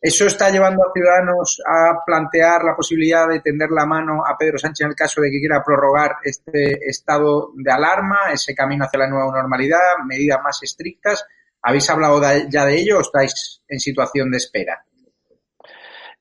[0.00, 4.56] ¿Eso está llevando a Ciudadanos a plantear la posibilidad de tender la mano a Pedro
[4.56, 9.00] Sánchez en el caso de que quiera prorrogar este estado de alarma, ese camino hacia
[9.00, 11.24] la nueva normalidad, medidas más estrictas?
[11.60, 14.84] ¿Habéis hablado ya de ello o estáis en situación de espera?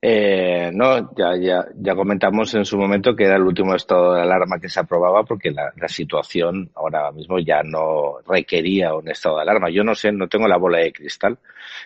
[0.08, 4.22] Eh, no, ya, ya, ya comentamos en su momento que era el último estado de
[4.22, 9.38] alarma que se aprobaba porque la, la, situación ahora mismo ya no requería un estado
[9.38, 9.72] de alarma.
[9.72, 11.39] Yo no sé, no tengo la bola de cristal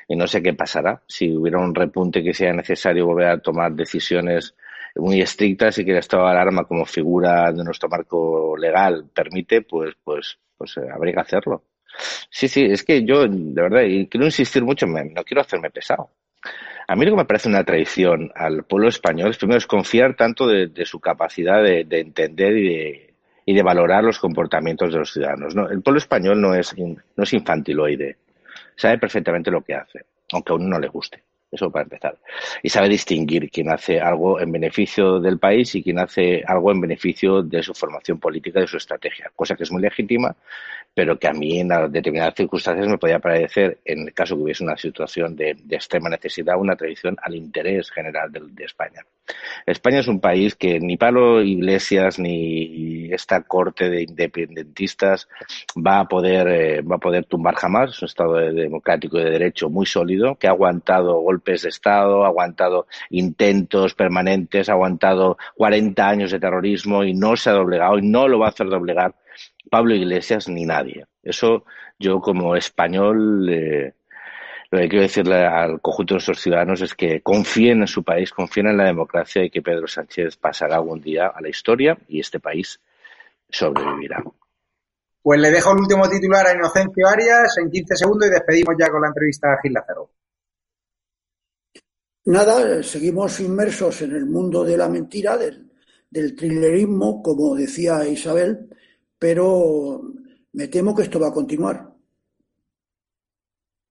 [0.06, 3.72] y no sé qué pasará si hubiera un repunte que sea necesario volver a tomar
[3.72, 4.54] decisiones
[4.96, 9.62] muy estrictas y que el estado de alarma como figura de nuestro marco legal permite,
[9.62, 11.64] pues, pues, pues eh, habría que hacerlo.
[12.30, 16.10] Sí, sí, es que yo, de verdad, y quiero insistir mucho, no quiero hacerme pesado.
[16.88, 20.48] A mí lo que me parece una traición al pueblo español es primero desconfiar tanto
[20.48, 22.58] de, su capacidad de, entender
[23.46, 25.54] y de, valorar los comportamientos de los ciudadanos.
[25.70, 28.18] El pueblo español no es, no es infantiloide,
[28.76, 31.24] sabe perfectamente lo que hace, aunque a uno no le guste.
[31.52, 32.18] Eso para empezar.
[32.62, 36.80] Y sabe distinguir quién hace algo en beneficio del país y quién hace algo en
[36.80, 40.36] beneficio de su formación política, de su estrategia, cosa que es muy legítima,
[41.00, 44.66] pero que a mí en determinadas circunstancias me podía parecer, en el caso que hubiese
[44.66, 49.06] una situación de, extrema necesidad, una traición al interés general de, España.
[49.66, 55.30] España es un país que ni Pablo Iglesias ni esta corte de independentistas
[55.78, 57.92] va a poder, eh, va a poder tumbar jamás.
[57.92, 62.26] Es un Estado democrático y de derecho muy sólido que ha aguantado golpes de Estado,
[62.26, 67.98] ha aguantado intentos permanentes, ha aguantado 40 años de terrorismo y no se ha doblegado
[68.00, 69.16] y no lo va a hacer doblegar
[69.70, 71.06] Pablo Iglesias ni nadie.
[71.24, 71.66] Eso
[71.98, 73.94] yo como español eh,
[74.72, 78.32] lo que quiero decirle al conjunto de nuestros ciudadanos es que confíen en su país,
[78.32, 82.20] confíen en la democracia y que Pedro Sánchez pasará algún día a la historia y
[82.20, 82.80] este país
[83.50, 84.24] sobrevivirá.
[85.24, 88.90] Pues le dejo el último titular a Inocencio Arias en 15 segundos y despedimos ya
[88.90, 90.12] con la entrevista a Gil Lázaro.
[92.26, 95.72] Nada, seguimos inmersos en el mundo de la mentira, del,
[96.12, 98.70] del thrillerismo, como decía Isabel,
[99.20, 100.02] pero
[100.54, 101.90] me temo que esto va a continuar.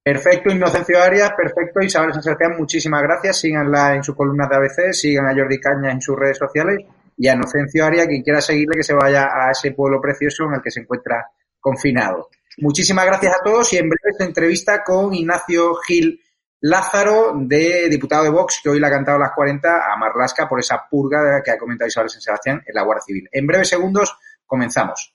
[0.02, 3.40] Perfecto, Inocencio Arias, perfecto, Isabel San Sebastián, muchísimas gracias.
[3.40, 6.78] Síganla en sus columnas de ABC, sigan a Jordi Cañas en sus redes sociales
[7.14, 10.54] y a Inocencio Arias, quien quiera seguirle, que se vaya a ese pueblo precioso en
[10.54, 12.30] el que se encuentra confinado.
[12.56, 16.18] Muchísimas gracias a todos y en breve esta entrevista con Ignacio Gil
[16.60, 20.58] Lázaro, de diputado de Vox, que hoy le ha cantado las 40 a Marlasca por
[20.58, 23.28] esa purga que ha comentado Isabel San Sebastián en la Guardia Civil.
[23.30, 24.16] En breves segundos
[24.48, 25.14] comenzamos.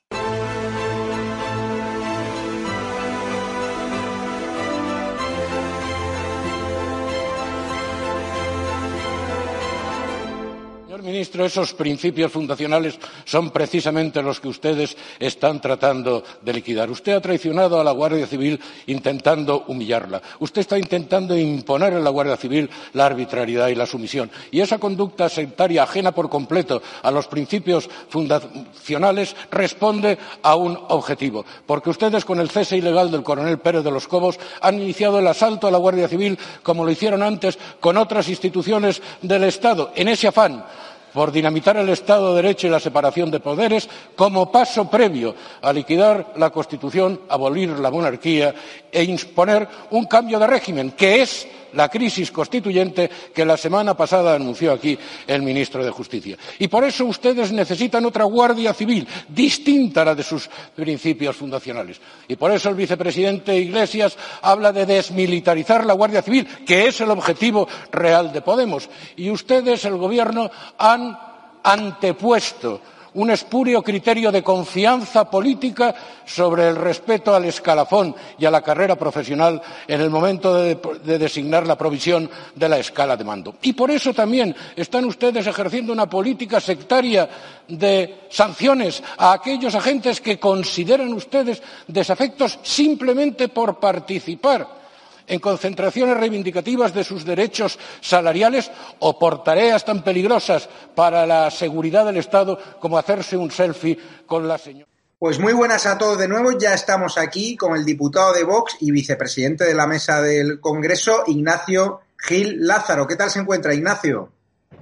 [11.14, 16.90] Ministro, esos principios fundacionales son precisamente los que ustedes están tratando de liquidar.
[16.90, 20.22] Usted ha traicionado a la Guardia Civil intentando humillarla.
[20.40, 24.32] Usted está intentando imponer en la Guardia Civil la arbitrariedad y la sumisión.
[24.50, 31.46] Y esa conducta sectaria ajena por completo a los principios fundacionales responde a un objetivo.
[31.68, 35.28] Porque ustedes, con el cese ilegal del coronel Pérez de los Cobos, han iniciado el
[35.28, 40.08] asalto a la Guardia Civil como lo hicieron antes con otras instituciones del Estado, en
[40.08, 40.66] ese afán
[41.14, 45.72] por dinamitar el Estado de Derecho y la separación de poderes como paso previo a
[45.72, 48.54] liquidar la Constitución, abolir la monarquía
[48.92, 54.36] e imponer un cambio de régimen, que es la crisis constituyente que la semana pasada
[54.36, 54.98] anunció aquí
[55.28, 56.38] el ministro de Justicia.
[56.60, 62.00] Y por eso ustedes necesitan otra Guardia Civil, distinta a la de sus principios fundacionales.
[62.28, 67.12] Y por eso el vicepresidente Iglesias habla de desmilitarizar la Guardia Civil, que es el
[67.12, 68.90] objetivo real de Podemos.
[69.16, 71.18] Y ustedes, el Gobierno, han
[71.64, 72.82] antepuesto
[73.16, 75.94] un espurio criterio de confianza política
[76.26, 81.18] sobre el respeto al escalafón y a la carrera profesional en el momento de, de,
[81.18, 83.56] designar la provisión de la escala de mando.
[83.62, 87.30] Y por eso también están ustedes ejerciendo una política sectaria
[87.68, 94.83] de sanciones a aquellos agentes que consideran ustedes desafectos simplemente por participar
[95.28, 102.06] en concentraciones reivindicativas de sus derechos salariales o por tareas tan peligrosas para la seguridad
[102.06, 104.88] del Estado como hacerse un selfie con la señora.
[105.20, 106.58] Pues muy buenas a todos de nuevo.
[106.60, 111.24] Ya estamos aquí con el diputado de Vox y vicepresidente de la mesa del Congreso,
[111.28, 113.08] Ignacio Gil Lázaro.
[113.08, 114.30] ¿Qué tal se encuentra, Ignacio?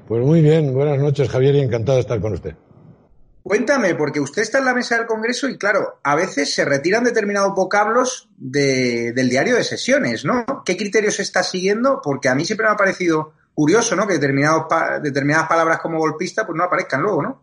[0.08, 0.74] Pues muy bien.
[0.74, 2.56] Buenas noches, Javier, y encantado de estar con usted.
[3.44, 7.04] Cuéntame, porque usted está en la mesa del Congreso y, claro, a veces se retiran
[7.04, 10.46] determinados vocablos de, del diario de sesiones, ¿no?
[10.64, 12.02] ¿Qué criterios está siguiendo?
[12.04, 14.08] Porque a mí siempre me ha parecido curioso, ¿no?
[14.08, 14.66] Que determinados
[15.02, 17.42] determinadas palabras como golpista pues no aparezcan luego, ¿no?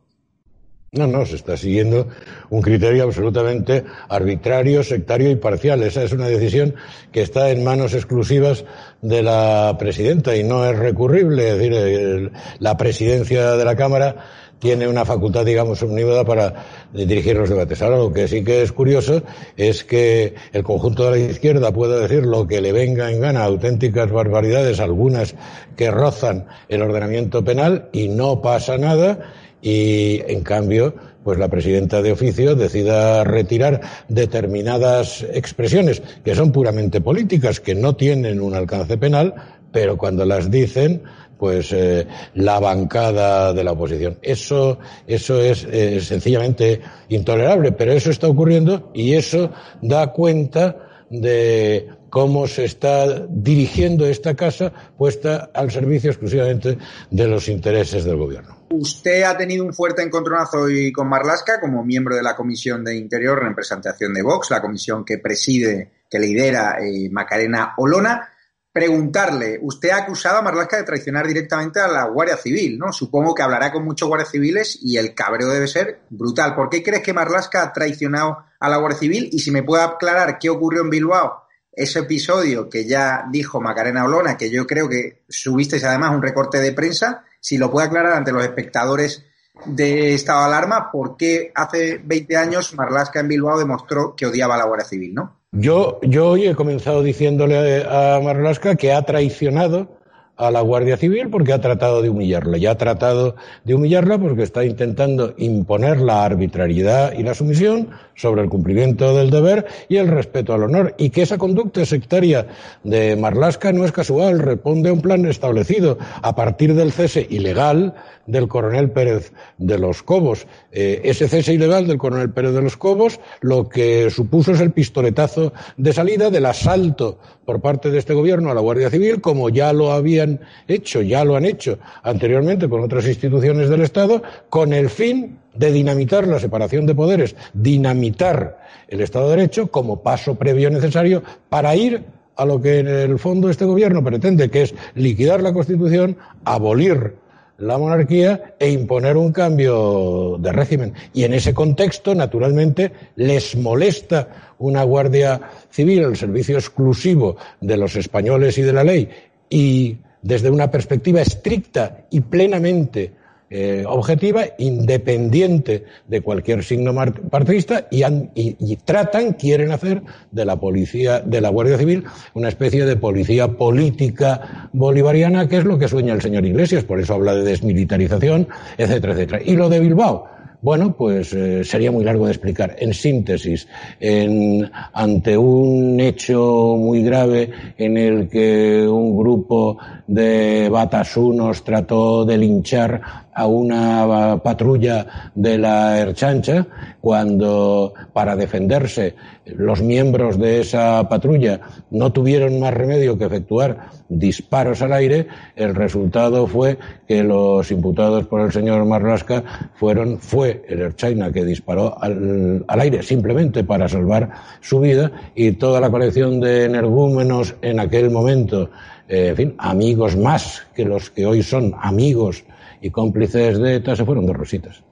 [0.90, 2.08] No, no, se está siguiendo
[2.48, 5.82] un criterio absolutamente arbitrario, sectario y parcial.
[5.82, 6.76] Esa es una decisión
[7.12, 8.64] que está en manos exclusivas
[9.02, 11.50] de la presidenta y no es recurrible.
[11.50, 14.16] Es decir, la presidencia de la Cámara
[14.58, 17.80] tiene una facultad, digamos, omnívoda para dirigir los debates.
[17.82, 19.22] Ahora, lo que sí que es curioso
[19.56, 23.44] es que el conjunto de la izquierda pueda decir lo que le venga en gana,
[23.44, 25.34] auténticas barbaridades, algunas
[25.76, 30.94] que rozan el ordenamiento penal y no pasa nada, y en cambio,
[31.24, 37.96] pues la presidenta de oficio decida retirar determinadas expresiones que son puramente políticas, que no
[37.96, 39.34] tienen un alcance penal,
[39.72, 41.02] pero cuando las dicen,
[41.38, 44.18] pues eh, la bancada de la oposición.
[44.22, 51.88] Eso, eso es eh, sencillamente intolerable, pero eso está ocurriendo y eso da cuenta de
[52.10, 56.78] cómo se está dirigiendo esta casa puesta al servicio exclusivamente
[57.10, 58.56] de los intereses del gobierno.
[58.70, 62.96] Usted ha tenido un fuerte encontronazo hoy con Marlasca como miembro de la Comisión de
[62.96, 68.28] Interior, representación de Vox, la comisión que preside, que lidera eh, Macarena Olona
[68.72, 72.92] preguntarle, usted ha acusado a Marlaska de traicionar directamente a la Guardia Civil, ¿no?
[72.92, 76.54] Supongo que hablará con muchos guardias civiles y el cabreo debe ser brutal.
[76.54, 79.28] ¿Por qué crees que Marlaska ha traicionado a la Guardia Civil?
[79.32, 84.04] Y si me puede aclarar qué ocurrió en Bilbao, ese episodio que ya dijo Macarena
[84.04, 88.14] Olona, que yo creo que subisteis además un recorte de prensa, si lo puede aclarar
[88.14, 89.24] ante los espectadores
[89.64, 94.54] de estado de alarma, ¿por qué hace 20 años Marlaska en Bilbao demostró que odiaba
[94.54, 95.37] a la Guardia Civil, ¿no?
[95.52, 99.88] Yo, yo hoy he comenzado diciéndole a Marlaska que ha traicionado
[100.36, 102.58] a la Guardia Civil porque ha tratado de humillarla.
[102.58, 103.34] Ya ha tratado
[103.64, 109.30] de humillarla porque está intentando imponer la arbitrariedad y la sumisión sobre el cumplimiento del
[109.30, 110.94] deber y el respeto al honor.
[110.98, 112.46] Y que esa conducta sectaria
[112.84, 117.94] de Marlaska no es casual, responde a un plan establecido a partir del cese ilegal
[118.28, 120.46] del coronel Pérez de los Cobos.
[120.70, 124.70] Eh, ese cese ilegal del coronel Pérez de los Cobos lo que supuso es el
[124.70, 129.48] pistoletazo de salida del asalto por parte de este gobierno a la Guardia Civil, como
[129.48, 134.72] ya lo habían hecho, ya lo han hecho anteriormente con otras instituciones del Estado, con
[134.72, 140.34] el fin de dinamitar la separación de poderes, dinamitar el Estado de Derecho como paso
[140.34, 142.04] previo necesario para ir
[142.36, 147.14] a lo que en el fondo este gobierno pretende, que es liquidar la Constitución, abolir
[147.58, 150.94] la monarquía e imponer un cambio de régimen.
[151.12, 155.40] Y en ese contexto, naturalmente, les molesta una Guardia
[155.70, 159.08] Civil al servicio exclusivo de los españoles y de la ley
[159.50, 163.12] y desde una perspectiva estricta y plenamente
[163.50, 166.94] eh, objetiva, independiente de cualquier signo
[167.30, 168.02] partidista y,
[168.34, 172.04] y, tratan, quieren hacer de la policía, de la Guardia Civil,
[172.34, 177.00] una especie de policía política bolivariana, que es lo que sueña el señor Iglesias, por
[177.00, 179.40] eso habla de desmilitarización, etcétera, etcétera.
[179.44, 180.28] Y lo de Bilbao,
[180.60, 182.74] bueno, pues eh, sería muy largo de explicar.
[182.80, 183.68] En síntesis,
[184.00, 192.38] en, ante un hecho muy grave en el que un grupo de batasunos trató de
[192.38, 193.00] linchar
[193.38, 196.66] a una patrulla de la Erchancha,
[197.00, 199.14] cuando para defenderse
[199.46, 201.60] los miembros de esa patrulla
[201.92, 208.26] no tuvieron más remedio que efectuar disparos al aire, el resultado fue que los imputados
[208.26, 209.44] por el señor Marlasca
[209.74, 215.52] fueron, fue el Erchaina que disparó al, al aire simplemente para salvar su vida y
[215.52, 218.68] toda la colección de energúmenos en aquel momento,
[219.08, 222.42] eh, en fin, amigos más que los que hoy son amigos
[222.80, 224.82] y cómplices de ETA se fueron de rositas.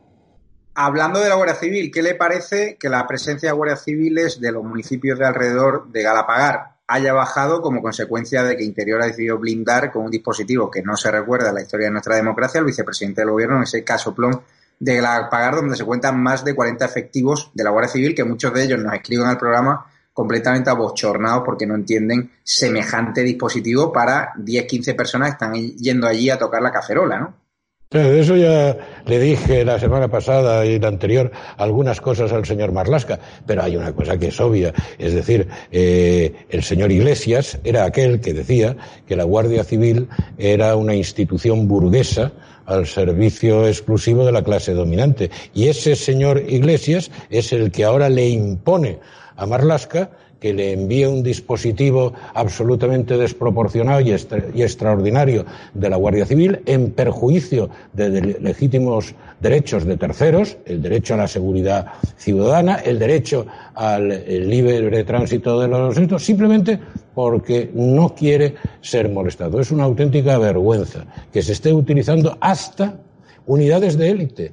[0.74, 4.52] Hablando de la Guardia Civil, ¿qué le parece que la presencia de guardias civiles de
[4.52, 9.38] los municipios de alrededor de Galapagar haya bajado como consecuencia de que Interior ha decidido
[9.38, 12.66] blindar con un dispositivo que no se recuerda en la historia de nuestra democracia al
[12.66, 14.40] vicepresidente del gobierno en ese caso plom
[14.78, 18.52] de Galapagar, donde se cuentan más de 40 efectivos de la Guardia Civil, que muchos
[18.52, 24.94] de ellos nos escriben al programa completamente abochornados porque no entienden semejante dispositivo para 10-15
[24.94, 27.45] personas que están yendo allí a tocar la cacerola, ¿no?
[27.90, 28.76] De eso ya
[29.06, 33.76] le dije la semana pasada y la anterior algunas cosas al señor Marlasca, pero hay
[33.76, 38.76] una cosa que es obvia, es decir, eh, el señor Iglesias era aquel que decía
[39.06, 42.32] que la Guardia Civil era una institución burguesa
[42.66, 45.30] al servicio exclusivo de la clase dominante.
[45.54, 48.98] Y ese señor Iglesias es el que ahora le impone
[49.36, 50.10] a Marlasca
[50.40, 55.44] que le envíe un dispositivo absolutamente desproporcionado y, extraordinario
[55.74, 61.28] de la Guardia Civil en perjuicio de, legítimos derechos de terceros, el derecho a la
[61.28, 61.86] seguridad
[62.16, 66.78] ciudadana, el derecho al libre tránsito de los delitos, simplemente
[67.14, 69.60] porque no quiere ser molestado.
[69.60, 72.98] Es una auténtica vergüenza que se esté utilizando hasta
[73.46, 74.52] unidades de élite,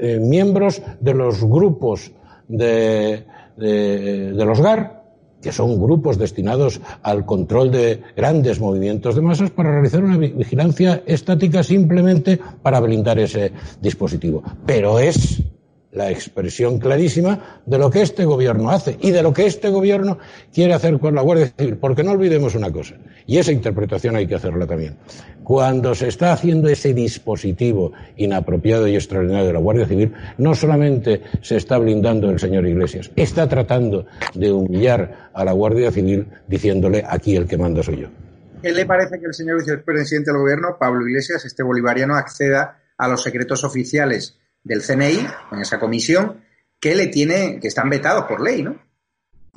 [0.00, 2.10] eh, miembros de los grupos
[2.48, 3.24] de,
[3.56, 5.01] de, de los GAR,
[5.42, 11.02] que son grupos destinados al control de grandes movimientos de masas, para realizar una vigilancia
[11.06, 14.42] estática simplemente para blindar ese dispositivo.
[14.64, 15.42] Pero es
[15.92, 20.18] la expresión clarísima de lo que este gobierno hace y de lo que este gobierno
[20.52, 21.76] quiere hacer con la Guardia Civil.
[21.76, 22.94] Porque no olvidemos una cosa,
[23.26, 24.96] y esa interpretación hay que hacerla también.
[25.44, 31.22] Cuando se está haciendo ese dispositivo inapropiado y extraordinario de la Guardia Civil, no solamente
[31.42, 37.04] se está blindando el señor Iglesias, está tratando de humillar a la Guardia Civil diciéndole
[37.06, 38.08] aquí el que manda soy yo.
[38.62, 43.08] ¿Qué le parece que el señor vicepresidente del gobierno, Pablo Iglesias, este bolivariano, acceda a
[43.08, 46.44] los secretos oficiales del CNI, en esa comisión,
[46.80, 48.80] que le tiene, que están vetados por ley, ¿no?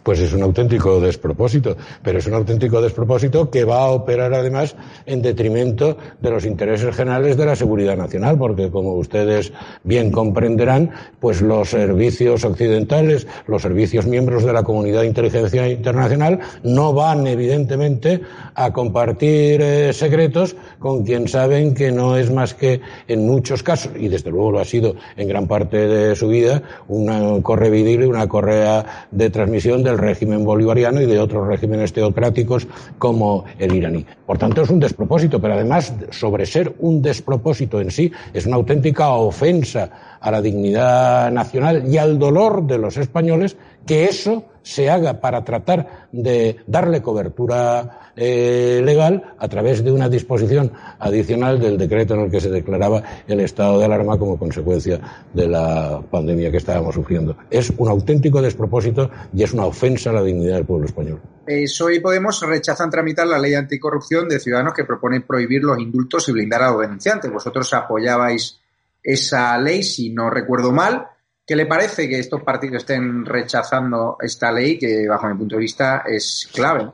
[0.05, 4.75] Pues es un auténtico despropósito, pero es un auténtico despropósito que va a operar además
[5.07, 9.51] en detrimento de los intereses generales de la seguridad nacional, porque como ustedes
[9.83, 16.39] bien comprenderán, pues los servicios occidentales, los servicios miembros de la comunidad de inteligencia internacional
[16.61, 18.21] no van evidentemente
[18.53, 23.91] a compartir eh, secretos con quien saben que no es más que en muchos casos,
[23.99, 28.27] y desde luego lo ha sido en gran parte de su vida, una correvidil, una
[28.27, 32.67] correa de transmisión del régimen bolivariano y de otros regímenes teocráticos
[32.97, 34.05] como el iraní.
[34.25, 38.57] Por tanto, es un despropósito, pero además, sobre ser un despropósito en sí, es una
[38.57, 44.89] auténtica ofensa a la dignidad nacional y al dolor de los españoles que eso se
[44.89, 51.77] haga para tratar de darle cobertura eh, legal a través de una disposición adicional del
[51.77, 54.99] decreto en el que se declaraba el estado de alarma como consecuencia
[55.31, 57.37] de la pandemia que estábamos sufriendo.
[57.51, 61.21] Es un auténtico despropósito y es una ofensa a la dignidad del pueblo español.
[61.45, 66.27] PSOE y Podemos rechazan tramitar la ley anticorrupción de ciudadanos que proponen prohibir los indultos
[66.29, 67.31] y blindar a los denunciantes.
[67.31, 68.64] Vosotros apoyabais
[69.05, 71.07] esa ley, si no recuerdo mal.
[71.45, 75.61] ¿Qué le parece que estos partidos estén rechazando esta ley que, bajo mi punto de
[75.61, 76.89] vista, es clave?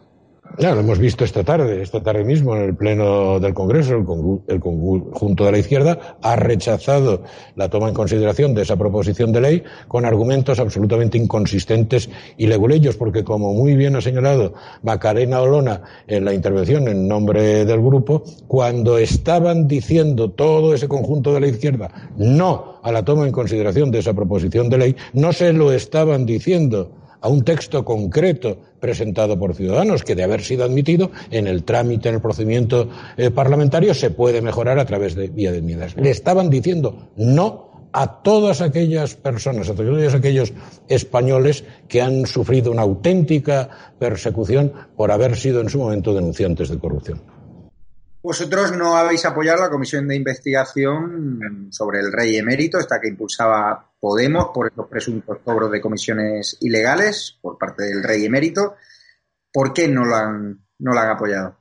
[0.57, 4.59] Ya, lo hemos visto esta tarde, esta tarde mismo en el Pleno del Congreso, el,
[4.59, 7.23] conjunto de la izquierda ha rechazado
[7.55, 12.97] la toma en consideración de esa proposición de ley con argumentos absolutamente inconsistentes y leguleyos,
[12.97, 14.53] porque como muy bien ha señalado
[14.84, 21.34] Macarena Olona en la intervención en nombre del grupo, cuando estaban diciendo todo ese conjunto
[21.34, 25.34] de la izquierda no a la toma en consideración de esa proposición de ley, no
[25.34, 30.65] se lo estaban diciendo a un texto concreto presentado por Ciudadanos, que de haber sido
[30.65, 35.27] admitido en el trámite, en el procedimiento eh, parlamentario, se puede mejorar a través de
[35.27, 35.95] vía de enmiendas.
[35.95, 40.53] Le estaban diciendo no a todas aquellas personas, a todos aquellos
[40.88, 43.69] españoles que han sufrido una auténtica
[43.99, 47.22] persecución por haber sido en su momento denunciantes de corrupción.
[48.23, 53.91] Vosotros no habéis apoyado la comisión de investigación sobre el rey emérito, esta que impulsaba
[54.02, 58.73] Podemos por estos presuntos cobros de comisiones ilegales por parte del rey emérito.
[59.53, 61.57] ¿Por qué no lo han, no la han apoyado?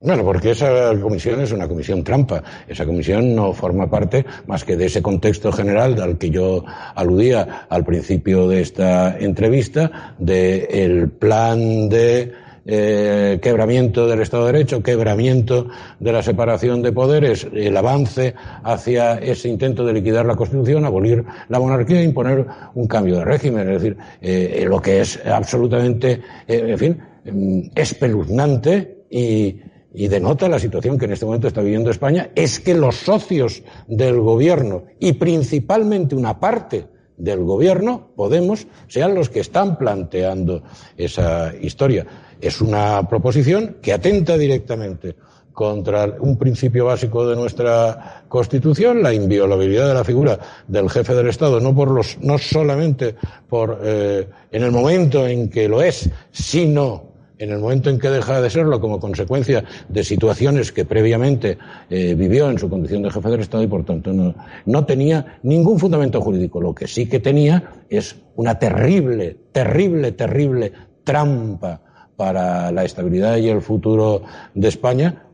[0.00, 2.42] Bueno, porque esa comisión es una comisión trampa.
[2.66, 6.64] Esa comisión no forma parte más que de ese contexto general al que yo
[6.94, 12.32] aludía al principio de esta entrevista, del plan de
[12.66, 15.68] eh, quebramiento del Estado de Derecho, quebramiento
[16.00, 21.24] de la separación de poderes, el avance hacia ese intento de liquidar la Constitución, abolir
[21.48, 23.68] la monarquía e imponer un cambio de régimen.
[23.68, 30.58] Es decir, eh, lo que es absolutamente, eh, en fin, mm, espeluznante y denota la
[30.58, 35.12] situación que en este momento está viviendo España, es que los socios del gobierno y
[35.12, 36.86] principalmente una parte
[37.16, 40.62] del gobierno, Podemos, sean los que están planteando
[40.96, 42.06] esa historia.
[42.40, 45.16] Es una proposición que atenta directamente
[45.54, 51.28] contra un principio básico de nuestra Constitución, la inviolabilidad de la figura del jefe del
[51.28, 53.14] Estado, no por los, no solamente
[53.48, 58.10] por eh, en el momento en que lo es, sino en el momento en que
[58.10, 61.58] deja de serlo como consecuencia de situaciones que previamente
[61.88, 64.34] eh, vivió en su condición de jefe del Estado y por tanto no,
[64.66, 66.60] no tenía ningún fundamento jurídico.
[66.60, 70.72] Lo que sí que tenía es una terrible, terrible, terrible
[71.04, 71.83] trampa
[72.16, 74.22] para la estabilidad y el futuro
[74.54, 75.26] de España,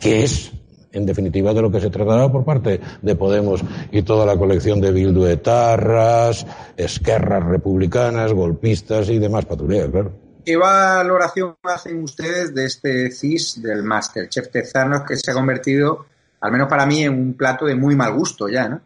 [0.00, 0.52] que es
[0.92, 3.62] en definitiva de lo que se trataba por parte de Podemos
[3.92, 6.46] y toda la colección de bilduetarras,
[6.76, 10.12] esquerras republicanas, golpistas y demás patrulleras, claro.
[10.44, 16.06] ¿Qué valoración hacen ustedes de este CIS del Masterchef Tezanos que se ha convertido,
[16.40, 18.80] al menos para mí, en un plato de muy mal gusto ya, ¿no?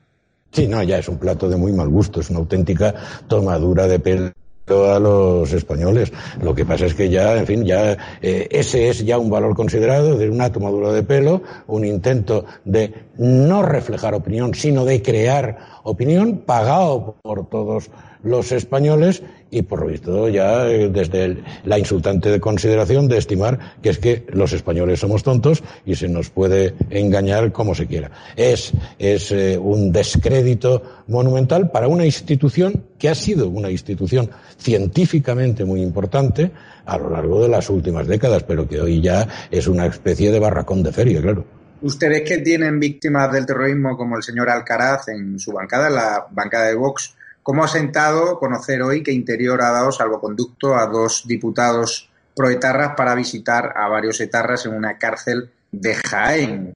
[0.52, 2.94] Sí, no, ya es un plato de muy mal gusto, es una auténtica
[3.28, 4.32] tomadura de pelo
[4.70, 6.12] a los españoles.
[6.40, 9.54] Lo que pasa es que ya, en fin, ya eh, ese es ya un valor
[9.54, 15.58] considerado de una tomadura de pelo, un intento de no reflejar opinión, sino de crear
[15.82, 17.90] opinión, pagado por todos
[18.22, 23.58] los españoles y por lo visto ya eh, desde la insultante de consideración de estimar
[23.82, 28.10] que es que los españoles somos tontos y se nos puede engañar como se quiera.
[28.36, 35.64] Es, es eh, un descrédito monumental para una institución que ha sido una institución científicamente
[35.64, 36.50] muy importante
[36.86, 40.38] a lo largo de las últimas décadas, pero que hoy ya es una especie de
[40.38, 41.44] barracón de feria, claro.
[41.82, 46.66] Ustedes que tienen víctimas del terrorismo como el señor Alcaraz en su bancada, la bancada
[46.66, 52.10] de Vox, ¿Cómo ha sentado conocer hoy que Interior ha dado salvoconducto a dos diputados
[52.36, 56.74] proetarras para visitar a varios etarras en una cárcel de Jaén?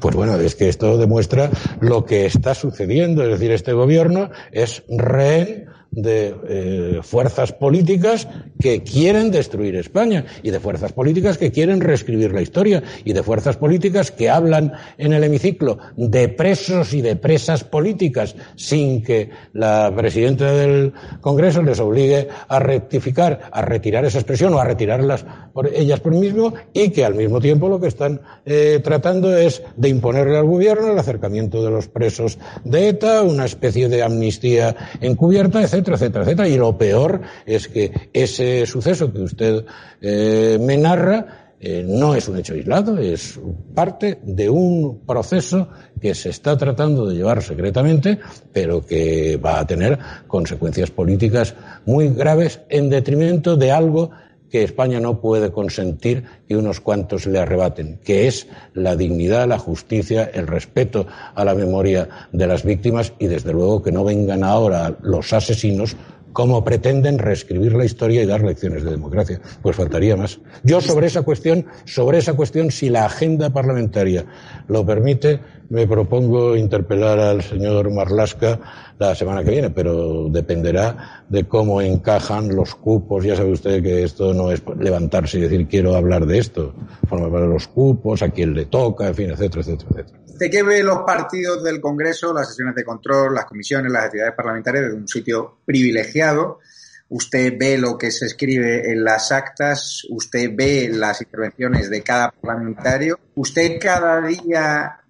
[0.00, 3.22] Pues bueno, es que esto demuestra lo que está sucediendo.
[3.22, 8.28] Es decir, este gobierno es rehén de eh, fuerzas políticas
[8.60, 13.22] que quieren destruir España y de fuerzas políticas que quieren reescribir la historia y de
[13.22, 19.30] fuerzas políticas que hablan en el hemiciclo de presos y de presas políticas sin que
[19.52, 25.24] la presidenta del Congreso les obligue a rectificar, a retirar esa expresión o a retirarlas
[25.52, 29.62] por ellas por mismo y que al mismo tiempo lo que están eh, tratando es
[29.76, 34.76] de imponerle al gobierno el acercamiento de los presos de ETA, una especie de amnistía
[35.00, 36.48] encubierta, etc etcétera, etcétera, etcétera.
[36.48, 39.64] Y lo peor es que ese suceso que usted
[40.00, 43.40] eh, me narra eh, no es un hecho aislado, es
[43.74, 45.68] parte de un proceso
[46.00, 48.20] que se está tratando de llevar secretamente,
[48.52, 49.98] pero que va a tener
[50.28, 54.10] consecuencias políticas muy graves en detrimento de algo
[54.50, 59.58] que España no puede consentir que unos cuantos le arrebaten, que es la dignidad, la
[59.58, 64.44] justicia, el respeto a la memoria de las víctimas y desde luego que no vengan
[64.44, 65.96] ahora los asesinos
[66.38, 69.40] como pretenden reescribir la historia y dar lecciones de democracia.
[69.60, 70.38] Pues faltaría más.
[70.62, 74.24] Yo sobre esa cuestión, sobre esa cuestión, si la agenda parlamentaria
[74.68, 78.60] lo permite, me propongo interpelar al señor Marlasca
[79.00, 83.24] la semana que viene, pero dependerá de cómo encajan los cupos.
[83.24, 86.72] Ya sabe usted que esto no es levantarse y decir quiero hablar de esto.
[87.08, 90.27] Forma para los cupos, a quién le toca, en fin, etcétera, etcétera, etcétera.
[90.38, 94.36] ¿De qué ve los partidos del Congreso, las sesiones de control, las comisiones, las actividades
[94.36, 96.60] parlamentarias desde un sitio privilegiado?
[97.08, 102.30] Usted ve lo que se escribe en las actas, usted ve las intervenciones de cada
[102.30, 105.00] parlamentario, usted cada día,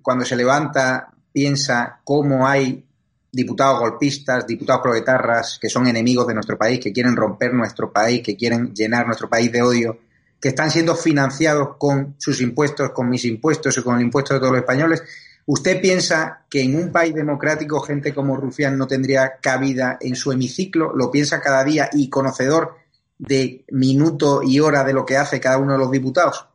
[0.00, 2.86] cuando se levanta, piensa cómo hay
[3.30, 8.22] diputados golpistas, diputados proletarras que son enemigos de nuestro país, que quieren romper nuestro país,
[8.22, 9.98] que quieren llenar nuestro país de odio,
[10.40, 14.40] que están siendo financiados con sus impuestos, con mis impuestos y con el impuesto de
[14.40, 15.02] todos los españoles.
[15.46, 20.30] ¿Usted piensa que en un país democrático gente como Rufián no tendría cabida en su
[20.30, 20.92] hemiciclo?
[20.94, 22.74] ¿Lo piensa cada día y conocedor
[23.18, 26.46] de minuto y hora de lo que hace cada uno de los diputados?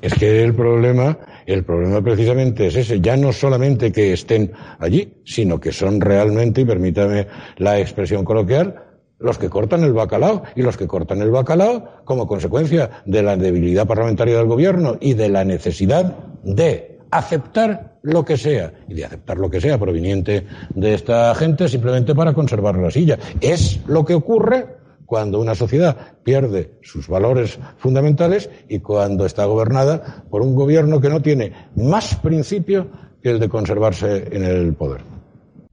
[0.00, 5.12] Es que el problema, el problema precisamente es ese, ya no solamente que estén allí,
[5.26, 7.26] sino que son realmente, y permítame
[7.58, 8.89] la expresión coloquial,
[9.20, 13.36] los que cortan el bacalao y los que cortan el bacalao como consecuencia de la
[13.36, 19.04] debilidad parlamentaria del gobierno y de la necesidad de aceptar lo que sea y de
[19.04, 23.18] aceptar lo que sea proveniente de esta gente simplemente para conservar la silla.
[23.40, 30.24] Es lo que ocurre cuando una sociedad pierde sus valores fundamentales y cuando está gobernada
[30.30, 32.86] por un gobierno que no tiene más principio
[33.22, 35.19] que el de conservarse en el poder.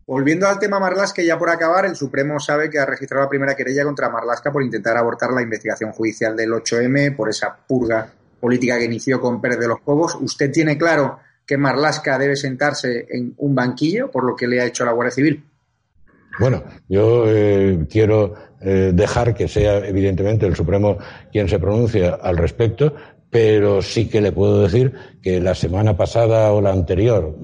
[0.07, 3.57] Volviendo al tema Marlasca, ya por acabar, el Supremo sabe que ha registrado la primera
[3.57, 8.09] querella contra Marlasca por intentar abortar la investigación judicial del 8M, por esa purga
[8.39, 10.17] política que inició con Pérez de los Cobos.
[10.21, 14.65] ¿Usted tiene claro que Marlasca debe sentarse en un banquillo por lo que le ha
[14.65, 15.43] hecho la Guardia Civil?
[16.39, 20.97] Bueno, yo eh, quiero eh, dejar que sea evidentemente el Supremo
[21.33, 22.95] quien se pronuncie al respecto,
[23.29, 27.35] pero sí que le puedo decir que la semana pasada o la anterior,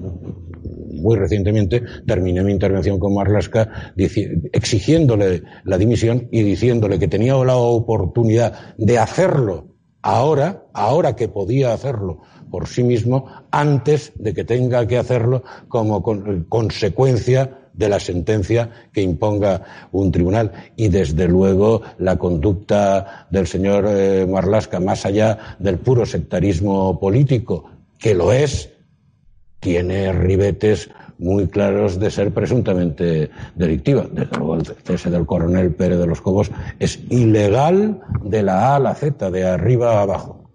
[0.94, 7.56] muy recientemente, terminé mi intervención con Marlaska exigiéndole la dimisión y diciéndole que tenía la
[7.56, 14.86] oportunidad de hacerlo ahora, ahora que podía hacerlo por sí mismo, antes de que tenga
[14.86, 16.02] que hacerlo como
[16.48, 19.62] consecuencia de la sentencia que imponga
[19.92, 20.52] un tribunal.
[20.76, 27.64] Y desde luego la conducta del señor eh, Marlasca, más allá del puro sectarismo político,
[27.98, 28.70] que lo es,
[29.64, 34.06] tiene ribetes muy claros de ser presuntamente delictiva.
[34.12, 38.76] Desde luego el cese del coronel Pérez de los Cobos es ilegal de la A
[38.76, 40.50] a la Z, de arriba a abajo.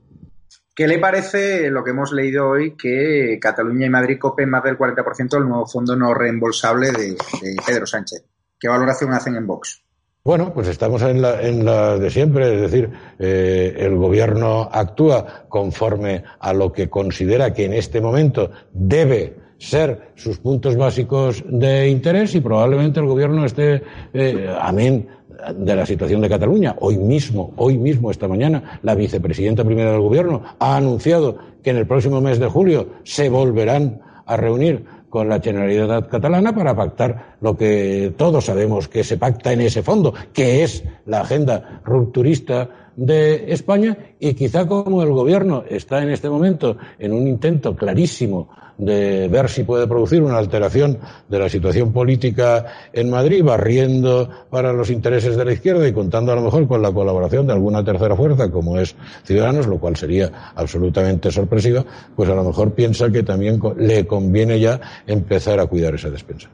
[0.75, 4.77] ¿Qué le parece lo que hemos leído hoy que Cataluña y Madrid copen más del
[4.77, 7.17] 40% del nuevo fondo no reembolsable de,
[7.65, 8.23] Pedro Sánchez?
[8.59, 9.83] ¿Qué valoración hacen en Vox?
[10.23, 12.89] Bueno, pues estamos en la, en la de siempre, es decir,
[13.19, 20.11] eh, el gobierno actúa conforme a lo que considera que en este momento debe ser
[20.15, 23.81] sus puntos básicos de interés y probablemente el gobierno esté,
[24.13, 25.07] eh, amén
[25.55, 26.75] de la situación de Cataluña.
[26.81, 31.77] Hoy mismo, hoy mismo, esta mañana, la vicepresidenta primera del Gobierno ha anunciado que en
[31.77, 37.37] el próximo mes de julio se volverán a reunir con la Generalitat catalana para pactar
[37.41, 42.91] lo que todos sabemos que se pacta en ese fondo, que es la agenda rupturista
[42.95, 48.49] de España y quizá como el gobierno está en este momento en un intento clarísimo
[48.79, 50.97] de ver si puede producir una alteración
[51.27, 56.31] de la situación política en Madrid, barriendo para los intereses de la izquierda y contando
[56.31, 59.97] a lo mejor con la colaboración de alguna tercera fuerza como es Ciudadanos, lo cual
[59.97, 61.85] sería absolutamente sorpresiva,
[62.15, 66.49] pues a lo mejor piensa que también le conviene ya empezar a cuidar esa despensa.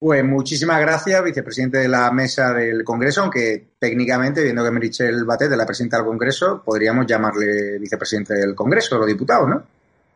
[0.00, 5.52] Pues muchísimas gracias, vicepresidente de la mesa del Congreso, aunque técnicamente, viendo que Merichel Batet
[5.52, 9.62] es la presidenta del Congreso, podríamos llamarle vicepresidente del Congreso, los diputados, ¿no?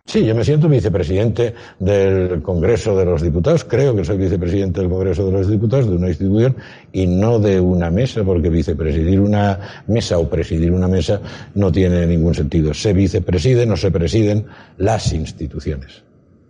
[0.06, 3.64] Sí, yo me siento vicepresidente del Congreso de los Diputados.
[3.64, 6.56] Creo que soy vicepresidente del Congreso de los Diputados de una institución
[6.92, 11.20] y no de una mesa, porque vicepresidir una mesa o presidir una mesa
[11.56, 12.72] no tiene ningún sentido.
[12.72, 14.46] Se vicepresiden o se presiden
[14.78, 16.04] las instituciones.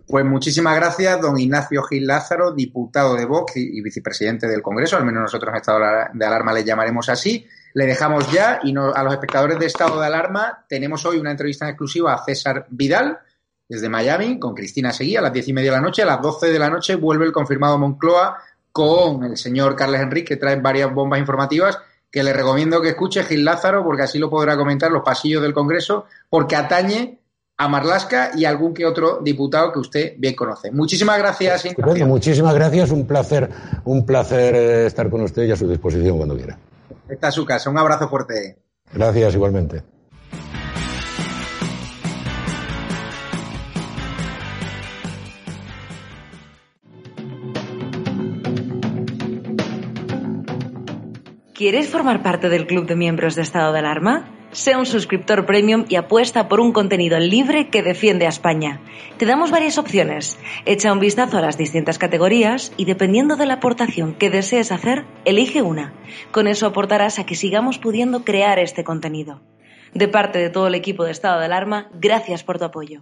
[0.07, 4.97] Pues muchísimas gracias, don Ignacio Gil Lázaro, diputado de Vox y vicepresidente del Congreso.
[4.97, 5.79] Al menos nosotros en estado
[6.13, 7.45] de alarma le llamaremos así.
[7.73, 11.67] Le dejamos ya y a los espectadores de estado de alarma tenemos hoy una entrevista
[11.67, 13.19] exclusiva a César Vidal
[13.67, 16.03] desde Miami con Cristina Seguí a las diez y media de la noche.
[16.03, 18.37] A las doce de la noche vuelve el confirmado Moncloa
[18.71, 21.79] con el señor Carles Enrique, que trae varias bombas informativas
[22.11, 25.53] que le recomiendo que escuche Gil Lázaro, porque así lo podrá comentar los pasillos del
[25.53, 27.19] Congreso, porque atañe
[27.57, 30.71] a Marlasca y a algún que otro diputado que usted bien conoce.
[30.71, 31.65] Muchísimas gracias.
[31.77, 33.49] Bueno, muchísimas gracias, un placer,
[33.85, 36.57] un placer eh, estar con usted y a su disposición cuando quiera.
[37.09, 38.57] Está a su casa, un abrazo fuerte.
[38.93, 39.96] Gracias, igualmente.
[51.57, 54.29] ¿Quieres formar parte del club de miembros de estado de alarma?
[54.51, 58.79] Sea un suscriptor premium y apuesta por un contenido libre que defiende a España.
[59.17, 60.37] Te damos varias opciones.
[60.67, 65.05] Echa un vistazo a las distintas categorías y dependiendo de la aportación que desees hacer,
[65.25, 65.95] elige una.
[66.29, 69.41] Con eso aportarás a que sigamos pudiendo crear este contenido.
[69.95, 73.01] De parte de todo el equipo de estado de alarma, gracias por tu apoyo.